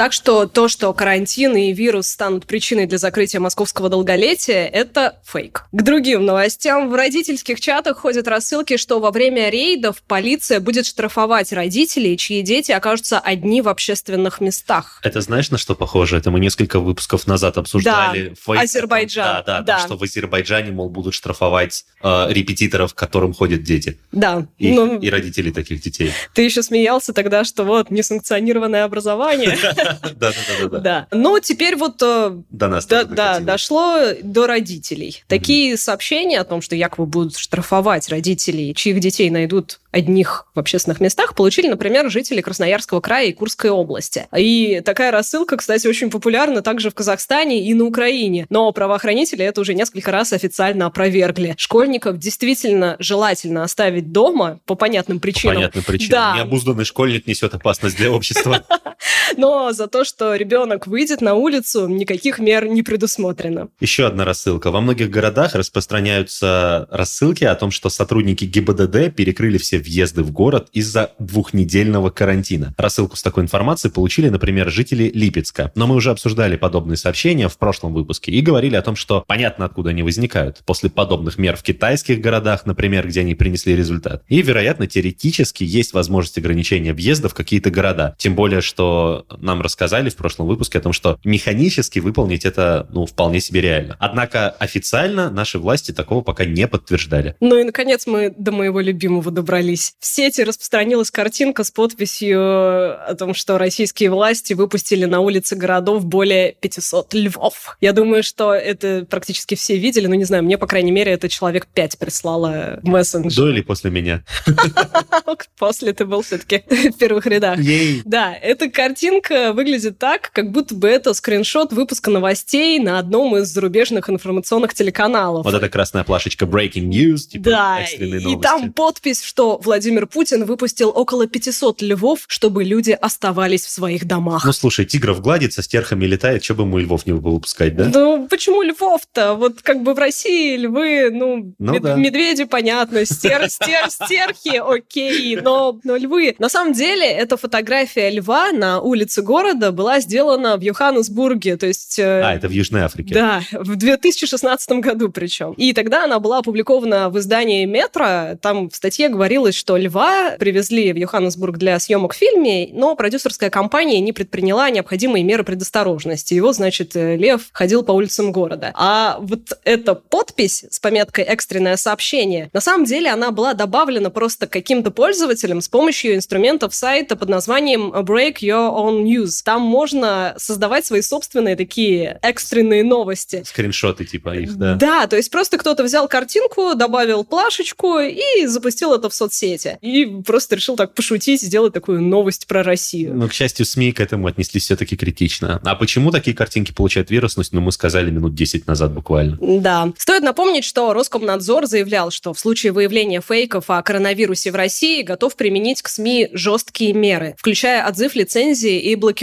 Так 0.00 0.14
что 0.14 0.46
то, 0.46 0.68
что 0.68 0.94
карантин 0.94 1.54
и 1.56 1.74
вирус 1.74 2.06
станут 2.06 2.46
причиной 2.46 2.86
для 2.86 2.96
закрытия 2.96 3.38
московского 3.38 3.90
долголетия, 3.90 4.64
это 4.64 5.18
фейк. 5.22 5.66
К 5.72 5.82
другим 5.82 6.24
новостям. 6.24 6.88
В 6.88 6.94
родительских 6.94 7.60
чатах 7.60 7.98
ходят 7.98 8.26
рассылки, 8.26 8.78
что 8.78 8.98
во 8.98 9.10
время 9.10 9.50
рейдов 9.50 10.02
полиция 10.08 10.60
будет 10.60 10.86
штрафовать 10.86 11.52
родителей, 11.52 12.16
чьи 12.16 12.40
дети 12.40 12.72
окажутся 12.72 13.18
одни 13.18 13.60
в 13.60 13.68
общественных 13.68 14.40
местах. 14.40 15.00
Это 15.02 15.20
знаешь, 15.20 15.50
на 15.50 15.58
что 15.58 15.74
похоже? 15.74 16.16
Это 16.16 16.30
мы 16.30 16.40
несколько 16.40 16.80
выпусков 16.80 17.26
назад 17.26 17.58
обсуждали. 17.58 18.30
Да, 18.30 18.34
фейк. 18.40 18.62
Азербайджан. 18.62 19.24
Да, 19.24 19.42
да, 19.42 19.60
да. 19.60 19.76
Том, 19.80 19.86
что 19.86 19.96
в 19.98 20.02
Азербайджане, 20.02 20.70
мол, 20.70 20.88
будут 20.88 21.12
штрафовать 21.12 21.84
э, 22.02 22.26
репетиторов, 22.30 22.94
к 22.94 22.96
которым 22.96 23.34
ходят 23.34 23.64
дети. 23.64 24.00
Да. 24.12 24.46
И, 24.56 24.72
ну, 24.72 24.98
и 24.98 25.10
родители 25.10 25.50
таких 25.50 25.82
детей. 25.82 26.10
Ты 26.32 26.40
еще 26.40 26.62
смеялся 26.62 27.12
тогда, 27.12 27.44
что 27.44 27.64
вот 27.64 27.90
несанкционированное 27.90 28.84
образование. 28.84 29.58
Да-да-да. 30.02 30.78
Да. 30.78 31.06
Но 31.10 31.38
теперь 31.38 31.76
вот 31.76 32.02
э, 32.02 32.36
До 32.50 32.68
нас 32.68 32.86
да, 32.86 33.04
да, 33.04 33.40
дошло 33.40 33.98
до 34.22 34.46
родителей. 34.46 35.22
Такие 35.28 35.76
сообщения 35.76 36.40
о 36.40 36.44
том, 36.44 36.62
что 36.62 36.76
якобы 36.76 37.06
будут 37.06 37.36
штрафовать 37.36 38.08
родителей, 38.08 38.74
чьих 38.74 39.00
детей 39.00 39.30
найдут 39.30 39.80
одних 39.90 40.46
в 40.54 40.58
общественных 40.60 41.00
местах, 41.00 41.34
получили, 41.34 41.68
например, 41.68 42.10
жители 42.10 42.40
Красноярского 42.40 43.00
края 43.00 43.28
и 43.28 43.32
Курской 43.32 43.70
области. 43.70 44.28
И 44.36 44.82
такая 44.84 45.10
рассылка, 45.10 45.56
кстати, 45.56 45.86
очень 45.86 46.10
популярна 46.10 46.62
также 46.62 46.90
в 46.90 46.94
Казахстане 46.94 47.64
и 47.66 47.74
на 47.74 47.84
Украине. 47.84 48.46
Но 48.50 48.70
правоохранители 48.72 49.44
это 49.44 49.60
уже 49.60 49.74
несколько 49.74 50.12
раз 50.12 50.32
официально 50.32 50.86
опровергли. 50.86 51.54
Школьников 51.58 52.18
действительно 52.18 52.96
желательно 52.98 53.64
оставить 53.64 54.12
дома 54.12 54.60
по 54.66 54.74
понятным 54.74 55.18
По 55.18 55.22
причинам. 55.22 55.56
понятным 55.56 55.84
причинам. 55.84 56.10
Да. 56.10 56.36
Необузданный 56.36 56.84
школьник 56.84 57.26
несет 57.26 57.54
опасность 57.54 57.96
для 57.96 58.12
общества. 58.12 58.64
Но 59.36 59.72
за 59.80 59.86
то, 59.86 60.04
что 60.04 60.34
ребенок 60.34 60.86
выйдет 60.86 61.22
на 61.22 61.32
улицу, 61.36 61.88
никаких 61.88 62.38
мер 62.38 62.66
не 62.66 62.82
предусмотрено. 62.82 63.70
Еще 63.80 64.06
одна 64.06 64.26
рассылка. 64.26 64.70
Во 64.70 64.82
многих 64.82 65.08
городах 65.08 65.54
распространяются 65.54 66.86
рассылки 66.90 67.44
о 67.44 67.54
том, 67.54 67.70
что 67.70 67.88
сотрудники 67.88 68.44
ГИБДД 68.44 69.14
перекрыли 69.16 69.56
все 69.56 69.78
въезды 69.78 70.22
в 70.22 70.32
город 70.32 70.68
из-за 70.74 71.12
двухнедельного 71.18 72.10
карантина. 72.10 72.74
Рассылку 72.76 73.16
с 73.16 73.22
такой 73.22 73.42
информацией 73.42 73.90
получили, 73.90 74.28
например, 74.28 74.70
жители 74.70 75.10
Липецка. 75.14 75.72
Но 75.74 75.86
мы 75.86 75.94
уже 75.94 76.10
обсуждали 76.10 76.56
подобные 76.56 76.98
сообщения 76.98 77.48
в 77.48 77.56
прошлом 77.56 77.94
выпуске 77.94 78.32
и 78.32 78.42
говорили 78.42 78.76
о 78.76 78.82
том, 78.82 78.96
что 78.96 79.24
понятно, 79.26 79.64
откуда 79.64 79.90
они 79.90 80.02
возникают. 80.02 80.58
После 80.66 80.90
подобных 80.90 81.38
мер 81.38 81.56
в 81.56 81.62
китайских 81.62 82.20
городах, 82.20 82.66
например, 82.66 83.08
где 83.08 83.20
они 83.20 83.34
принесли 83.34 83.74
результат. 83.74 84.24
И, 84.28 84.42
вероятно, 84.42 84.86
теоретически 84.86 85.64
есть 85.64 85.94
возможность 85.94 86.36
ограничения 86.36 86.92
въезда 86.92 87.30
в 87.30 87.34
какие-то 87.34 87.70
города. 87.70 88.14
Тем 88.18 88.34
более, 88.34 88.60
что 88.60 89.24
нам 89.38 89.59
рассказали 89.62 90.10
в 90.10 90.16
прошлом 90.16 90.46
выпуске 90.46 90.78
о 90.78 90.80
том, 90.80 90.92
что 90.92 91.18
механически 91.24 91.98
выполнить 91.98 92.44
это, 92.44 92.86
ну, 92.90 93.06
вполне 93.06 93.40
себе 93.40 93.60
реально. 93.60 93.96
Однако 93.98 94.50
официально 94.50 95.30
наши 95.30 95.58
власти 95.58 95.92
такого 95.92 96.22
пока 96.22 96.44
не 96.44 96.66
подтверждали. 96.66 97.36
Ну 97.40 97.56
и, 97.58 97.64
наконец, 97.64 98.06
мы 98.06 98.32
до 98.36 98.52
моего 98.52 98.80
любимого 98.80 99.30
добрались. 99.30 99.94
В 100.00 100.06
сети 100.06 100.42
распространилась 100.42 101.10
картинка 101.10 101.64
с 101.64 101.70
подписью 101.70 102.40
о 102.40 103.14
том, 103.18 103.34
что 103.34 103.58
российские 103.58 104.10
власти 104.10 104.54
выпустили 104.54 105.04
на 105.04 105.20
улицы 105.20 105.56
городов 105.56 106.04
более 106.04 106.52
500 106.52 107.14
львов. 107.14 107.76
Я 107.80 107.92
думаю, 107.92 108.22
что 108.22 108.54
это 108.54 109.06
практически 109.08 109.54
все 109.54 109.76
видели, 109.76 110.06
но 110.06 110.14
не 110.14 110.24
знаю, 110.24 110.44
мне, 110.44 110.58
по 110.58 110.66
крайней 110.66 110.92
мере, 110.92 111.12
это 111.12 111.28
человек 111.28 111.66
5 111.66 111.98
прислало 111.98 112.80
в 112.82 112.88
мессенджер. 112.88 113.44
До 113.44 113.50
или 113.50 113.60
после 113.60 113.90
меня? 113.90 114.24
После 115.58 115.92
ты 115.92 116.04
был 116.04 116.22
все-таки 116.22 116.62
в 116.68 116.98
первых 116.98 117.26
рядах. 117.26 117.58
Да, 118.04 118.34
эта 118.34 118.70
картинка 118.70 119.49
выглядит 119.52 119.98
так, 119.98 120.30
как 120.32 120.50
будто 120.52 120.74
бы 120.74 120.88
это 120.88 121.14
скриншот 121.14 121.72
выпуска 121.72 122.10
новостей 122.10 122.78
на 122.78 122.98
одном 122.98 123.36
из 123.36 123.48
зарубежных 123.48 124.08
информационных 124.10 124.74
телеканалов. 124.74 125.44
Вот 125.44 125.54
эта 125.54 125.68
красная 125.68 126.04
плашечка 126.04 126.44
Breaking 126.44 126.88
News, 126.88 127.28
типа 127.30 127.44
Да, 127.50 127.80
экстренные 127.82 128.20
и 128.20 128.24
новости. 128.24 128.42
там 128.42 128.72
подпись, 128.72 129.22
что 129.22 129.58
Владимир 129.62 130.06
Путин 130.06 130.44
выпустил 130.44 130.90
около 130.94 131.26
500 131.26 131.82
львов, 131.82 132.20
чтобы 132.28 132.64
люди 132.64 132.92
оставались 132.92 133.64
в 133.64 133.70
своих 133.70 134.06
домах. 134.06 134.44
Ну, 134.44 134.52
слушай, 134.52 134.84
тигров 134.84 135.20
гладит, 135.20 135.52
со 135.52 135.62
стерхами 135.62 136.04
летает, 136.06 136.44
что 136.44 136.54
бы 136.54 136.62
ему 136.64 136.78
львов 136.78 137.06
не 137.06 137.12
выпускать, 137.12 137.76
да? 137.76 137.90
Ну, 137.92 138.26
почему 138.28 138.62
львов-то? 138.62 139.34
Вот 139.34 139.62
как 139.62 139.82
бы 139.82 139.94
в 139.94 139.98
России 139.98 140.56
львы, 140.56 141.10
ну, 141.10 141.54
Ну 141.58 141.72
мед- 141.72 141.82
да. 141.82 141.94
медведи, 141.94 142.44
понятно, 142.44 143.04
стер, 143.04 143.48
стер, 143.50 143.90
стерхи, 143.90 144.56
окей, 144.56 145.36
но, 145.36 145.78
но 145.84 145.96
львы. 145.96 146.34
На 146.38 146.48
самом 146.48 146.72
деле, 146.72 147.06
эта 147.06 147.36
фотография 147.36 148.10
льва 148.10 148.52
на 148.52 148.80
улице 148.80 149.22
города 149.22 149.39
была 149.72 150.00
сделана 150.00 150.56
в 150.56 150.60
Йоханнесбурге, 150.60 151.56
то 151.56 151.66
есть... 151.66 151.98
э, 151.98 152.22
А, 152.22 152.34
это 152.34 152.48
в 152.48 152.50
Южной 152.52 152.82
Африке. 152.82 153.14
Да, 153.14 153.42
в 153.52 153.76
2016 153.76 154.70
году 154.80 155.10
причем. 155.10 155.52
И 155.52 155.72
тогда 155.72 156.04
она 156.04 156.18
была 156.18 156.38
опубликована 156.38 157.10
в 157.10 157.18
издании 157.18 157.64
«Метро». 157.64 158.36
Там 158.40 158.70
в 158.70 158.76
статье 158.76 159.08
говорилось, 159.08 159.54
что 159.54 159.76
льва 159.76 160.36
привезли 160.38 160.92
в 160.92 160.96
Йоханнесбург 160.96 161.58
для 161.58 161.78
съемок 161.78 162.14
в 162.14 162.16
фильме, 162.16 162.68
но 162.72 162.94
продюсерская 162.96 163.50
компания 163.50 164.00
не 164.00 164.12
предприняла 164.12 164.70
необходимые 164.70 165.24
меры 165.24 165.44
предосторожности. 165.44 166.38
Вот, 166.40 166.56
значит, 166.56 166.96
э, 166.96 167.16
лев 167.16 167.48
ходил 167.52 167.82
по 167.82 167.92
улицам 167.92 168.32
города. 168.32 168.72
А 168.74 169.18
вот 169.20 169.40
эта 169.64 169.94
подпись 169.94 170.64
с 170.70 170.78
пометкой 170.80 171.24
«экстренное 171.24 171.76
сообщение», 171.76 172.50
на 172.52 172.60
самом 172.60 172.84
деле 172.84 173.10
она 173.10 173.30
была 173.30 173.54
добавлена 173.54 174.10
просто 174.10 174.46
каким-то 174.46 174.90
пользователем 174.90 175.60
с 175.60 175.68
помощью 175.68 176.14
инструментов 176.14 176.74
сайта 176.74 177.16
под 177.16 177.28
названием 177.28 177.92
Break 177.92 178.38
Your 178.40 178.70
Own 178.74 179.04
News. 179.04 179.29
Там 179.44 179.62
можно 179.62 180.34
создавать 180.36 180.86
свои 180.86 181.02
собственные 181.02 181.56
такие 181.56 182.18
экстренные 182.22 182.84
новости. 182.84 183.42
Скриншоты 183.44 184.04
типа 184.04 184.36
их, 184.36 184.56
да. 184.56 184.74
Да, 184.74 185.06
то 185.06 185.16
есть 185.16 185.30
просто 185.30 185.58
кто-то 185.58 185.82
взял 185.84 186.08
картинку, 186.08 186.74
добавил 186.74 187.24
плашечку 187.24 187.98
и 187.98 188.46
запустил 188.46 188.92
это 188.92 189.08
в 189.08 189.14
соцсети. 189.14 189.78
И 189.80 190.22
просто 190.26 190.56
решил 190.56 190.76
так 190.76 190.94
пошутить, 190.94 191.42
сделать 191.42 191.72
такую 191.72 192.02
новость 192.02 192.46
про 192.46 192.62
Россию. 192.62 193.14
Но, 193.14 193.28
к 193.28 193.32
счастью, 193.32 193.66
СМИ 193.66 193.92
к 193.92 194.00
этому 194.00 194.26
отнеслись 194.26 194.64
все-таки 194.64 194.96
критично. 194.96 195.60
А 195.64 195.74
почему 195.74 196.10
такие 196.10 196.36
картинки 196.36 196.72
получают 196.72 197.10
вирусность, 197.10 197.52
ну, 197.52 197.60
мы 197.60 197.72
сказали 197.72 198.10
минут 198.10 198.34
10 198.34 198.66
назад 198.66 198.92
буквально. 198.92 199.38
Да. 199.40 199.92
Стоит 199.96 200.22
напомнить, 200.22 200.64
что 200.64 200.92
Роскомнадзор 200.92 201.66
заявлял, 201.66 202.10
что 202.10 202.32
в 202.32 202.38
случае 202.38 202.72
выявления 202.72 203.20
фейков 203.20 203.64
о 203.68 203.82
коронавирусе 203.82 204.50
в 204.50 204.54
России 204.54 205.02
готов 205.02 205.36
применить 205.36 205.82
к 205.82 205.88
СМИ 205.88 206.30
жесткие 206.32 206.92
меры, 206.92 207.34
включая 207.38 207.86
отзыв 207.86 208.14
лицензии 208.14 208.80
и 208.80 208.94
блокировку. 208.96 209.19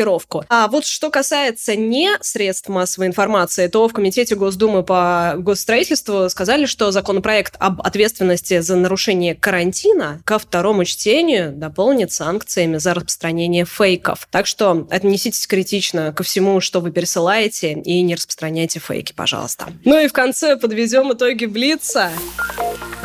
А 0.50 0.68
вот 0.68 0.86
что 0.86 1.10
касается 1.10 1.76
не 1.76 2.12
средств 2.22 2.70
массовой 2.70 3.08
информации, 3.08 3.68
то 3.68 3.88
в 3.88 3.94
Комитете 3.94 4.36
Госдумы 4.36 4.84
по 4.84 5.36
госстроительству 5.38 6.30
сказали, 6.30 6.66
что 6.66 6.92
законопроект 6.92 7.56
об 7.60 7.82
ответственности 7.82 8.60
за 8.60 8.76
нарушение 8.76 9.36
карантина 9.36 10.22
ко 10.26 10.40
второму 10.40 10.86
чтению 10.86 11.52
дополнит 11.52 12.12
санкциями 12.12 12.78
за 12.78 12.94
распространение 12.94 13.66
фейков. 13.66 14.28
Так 14.32 14.48
что 14.48 14.88
отнеситесь 14.90 15.48
критично 15.48 16.14
ко 16.14 16.24
всему, 16.24 16.62
что 16.62 16.80
вы 16.80 16.92
пересылаете, 16.92 17.74
и 17.74 18.02
не 18.02 18.16
распространяйте 18.16 18.80
фейки, 18.80 19.14
пожалуйста. 19.14 19.68
Ну 19.86 20.00
и 20.00 20.08
в 20.08 20.14
конце 20.14 20.58
подведем 20.58 21.14
итоги 21.14 21.46
Блица. 21.46 22.12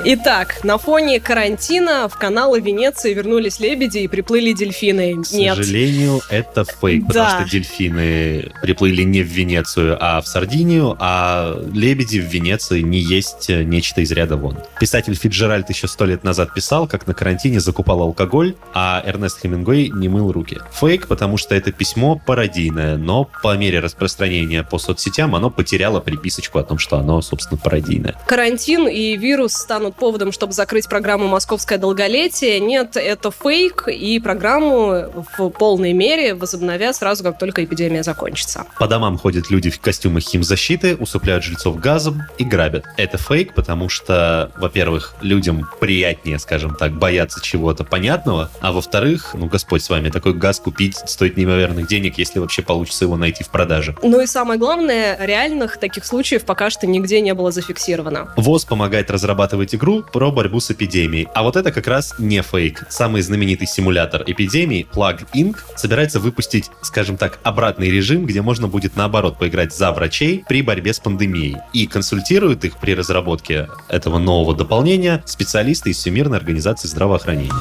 Итак, 0.05 0.65
на 0.65 0.79
фоне 0.79 1.21
карантина 1.21 2.09
в 2.09 2.17
каналы 2.19 2.61
Венеции 2.61 3.15
вернулись 3.15 3.61
лебеди 3.61 3.99
и 3.99 4.09
приплыли 4.09 4.53
дельфины. 4.53 5.23
К 5.23 5.31
Нет. 5.33 5.57
сожалению, 5.57 6.21
это 6.29 6.65
фейк, 6.65 7.07
потому 7.07 7.25
Да. 7.27 7.41
что 7.41 7.51
дельфины 7.51 8.51
приплыли 8.63 9.03
не 9.03 9.23
в 9.23 9.27
Венецию, 9.27 9.97
а 10.01 10.21
в 10.21 10.27
Сардинию, 10.27 10.97
а 10.99 11.57
лебеди 11.73 12.19
в 12.19 12.25
Венеции 12.25 12.81
не 12.81 12.99
есть 12.99 13.49
нечто 13.49 14.01
из 14.01 14.11
ряда 14.11 14.37
вон. 14.37 14.59
Писатель 14.81 15.15
Фиджеральд 15.15 15.69
еще 15.71 15.87
сто 15.87 16.05
лет 16.05 16.25
назад 16.25 16.53
писал, 16.53 16.89
как 16.89 17.07
на 17.07 17.15
карантине 17.15 17.61
закупал 17.61 18.01
алкоголь, 18.03 18.57
а 18.75 19.03
Эрнест 19.07 19.41
Хемингуэй 19.41 19.91
не 19.91 20.09
мыл 20.09 20.33
руки. 20.33 20.59
Фейк, 20.73 21.07
потому 21.07 21.37
что 21.37 21.55
это 21.55 21.71
письмо 21.71 22.21
пародийное, 22.27 22.97
но 22.97 23.29
по 23.43 23.57
мере 23.57 23.79
распространения 23.79 24.65
по 24.65 24.79
соцсетям 24.79 25.37
оно 25.37 25.51
потеряло 25.51 26.01
приписочку 26.01 26.59
о 26.59 26.65
том, 26.65 26.79
что 26.79 26.97
оно, 26.99 27.23
собственно, 27.23 27.61
пародийное. 27.63 28.17
Карантин 28.27 28.89
и 28.89 29.17
вирус 29.17 29.53
станут 29.83 29.97
поводом, 29.97 30.31
чтобы 30.31 30.53
закрыть 30.53 30.89
программу 30.89 31.27
«Московское 31.27 31.77
долголетие». 31.77 32.61
Нет, 32.61 32.97
это 32.97 33.33
фейк, 33.33 33.89
и 33.89 34.21
программу 34.21 35.25
в 35.37 35.51
полной 35.51 35.93
мере 35.93 36.35
возобновят 36.35 36.95
сразу, 36.95 37.25
как 37.25 37.39
только 37.39 37.65
эпидемия 37.65 38.05
закончится. 38.05 38.65
По 38.79 38.87
домам 38.87 39.19
ходят 39.19 39.51
люди 39.51 39.71
в 39.71 39.81
костюмах 39.81 40.23
химзащиты, 40.23 40.95
усыпляют 40.95 41.43
жильцов 41.43 41.81
газом 41.81 42.23
и 42.39 42.45
грабят. 42.45 42.85
Это 42.97 43.19
фейк, 43.19 43.55
потому 43.55 43.89
что, 43.89 44.53
во-первых, 44.57 45.17
людям 45.21 45.69
приятнее, 45.81 46.39
скажем 46.39 46.77
так, 46.77 46.93
бояться 46.93 47.41
чего-то 47.43 47.83
понятного, 47.83 48.51
а 48.61 48.71
во-вторых, 48.71 49.35
ну, 49.35 49.47
Господь 49.47 49.83
с 49.83 49.91
вами, 49.91 50.11
такой 50.11 50.35
газ 50.35 50.61
купить 50.61 50.97
стоит 51.07 51.37
неимоверных 51.37 51.89
денег, 51.89 52.19
если 52.19 52.39
вообще 52.39 52.63
получится 52.63 53.05
его 53.05 53.17
найти 53.17 53.43
в 53.43 53.49
продаже. 53.49 53.97
Ну 54.05 54.21
и 54.21 54.27
самое 54.27 54.61
главное, 54.61 55.19
реальных 55.21 55.79
таких 55.79 56.05
случаев 56.05 56.45
пока 56.45 56.71
что 56.71 56.87
нигде 56.87 57.21
не 57.21 57.35
было 57.35 57.51
зафиксировано. 57.51 58.33
ВОЗ 58.37 58.65
помогает 58.65 59.11
разрабатывать 59.11 59.72
игру 59.75 60.03
про 60.03 60.31
борьбу 60.31 60.61
с 60.61 60.71
эпидемией. 60.71 61.29
А 61.35 61.43
вот 61.43 61.57
это 61.57 61.73
как 61.73 61.87
раз 61.87 62.15
не 62.19 62.43
фейк. 62.43 62.87
Самый 62.89 63.23
знаменитый 63.23 63.67
симулятор 63.67 64.23
эпидемии, 64.27 64.87
Plug 64.93 65.27
Inc., 65.35 65.57
собирается 65.77 66.21
выпустить, 66.21 66.71
скажем 66.83 67.17
так, 67.17 67.39
обратный 67.43 67.91
режим, 67.91 68.27
где 68.27 68.43
можно 68.43 68.69
будет 68.69 68.97
наоборот 68.97 69.39
поиграть 69.39 69.75
за 69.75 69.93
врачей 69.93 70.45
при 70.49 70.63
борьбе 70.63 70.93
с 70.93 71.01
пандемией. 71.01 71.57
И 71.73 71.87
консультируют 71.87 72.65
их 72.65 72.79
при 72.79 72.95
разработке 72.95 73.69
этого 73.89 74.19
нового 74.19 74.57
дополнения 74.57 75.23
специалисты 75.27 75.91
из 75.91 75.99
Всемирной 75.99 76.39
организации 76.39 76.89
здравоохранения. 76.89 77.53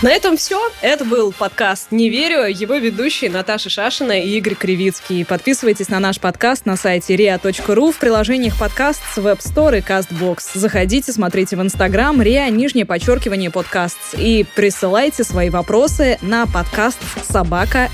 На 0.00 0.12
этом 0.12 0.36
все. 0.36 0.60
Это 0.80 1.04
был 1.04 1.32
подкаст 1.32 1.90
«Не 1.90 2.08
верю». 2.08 2.46
Его 2.46 2.76
ведущие 2.76 3.30
Наташа 3.30 3.68
Шашина 3.68 4.20
и 4.20 4.28
Игорь 4.36 4.54
Кривицкий. 4.54 5.24
Подписывайтесь 5.24 5.88
на 5.88 5.98
наш 5.98 6.20
подкаст 6.20 6.66
на 6.66 6.76
сайте 6.76 7.16
ria.ru 7.16 7.90
в 7.90 7.98
приложениях 7.98 8.56
подкаст 8.56 9.02
с 9.12 9.18
Web 9.18 9.40
Store 9.40 9.78
и 9.78 9.80
CastBox. 9.80 10.50
Заходите, 10.54 11.10
смотрите 11.10 11.56
в 11.56 11.62
Инстаграм 11.62 12.20
ria, 12.20 12.48
нижнее 12.48 12.86
подчеркивание 12.86 13.50
подкаст 13.50 13.98
и 14.16 14.46
присылайте 14.54 15.24
свои 15.24 15.50
вопросы 15.50 16.18
на 16.22 16.46
подкаст 16.46 16.98
собака 17.28 17.90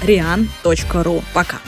Пока. 1.32 1.58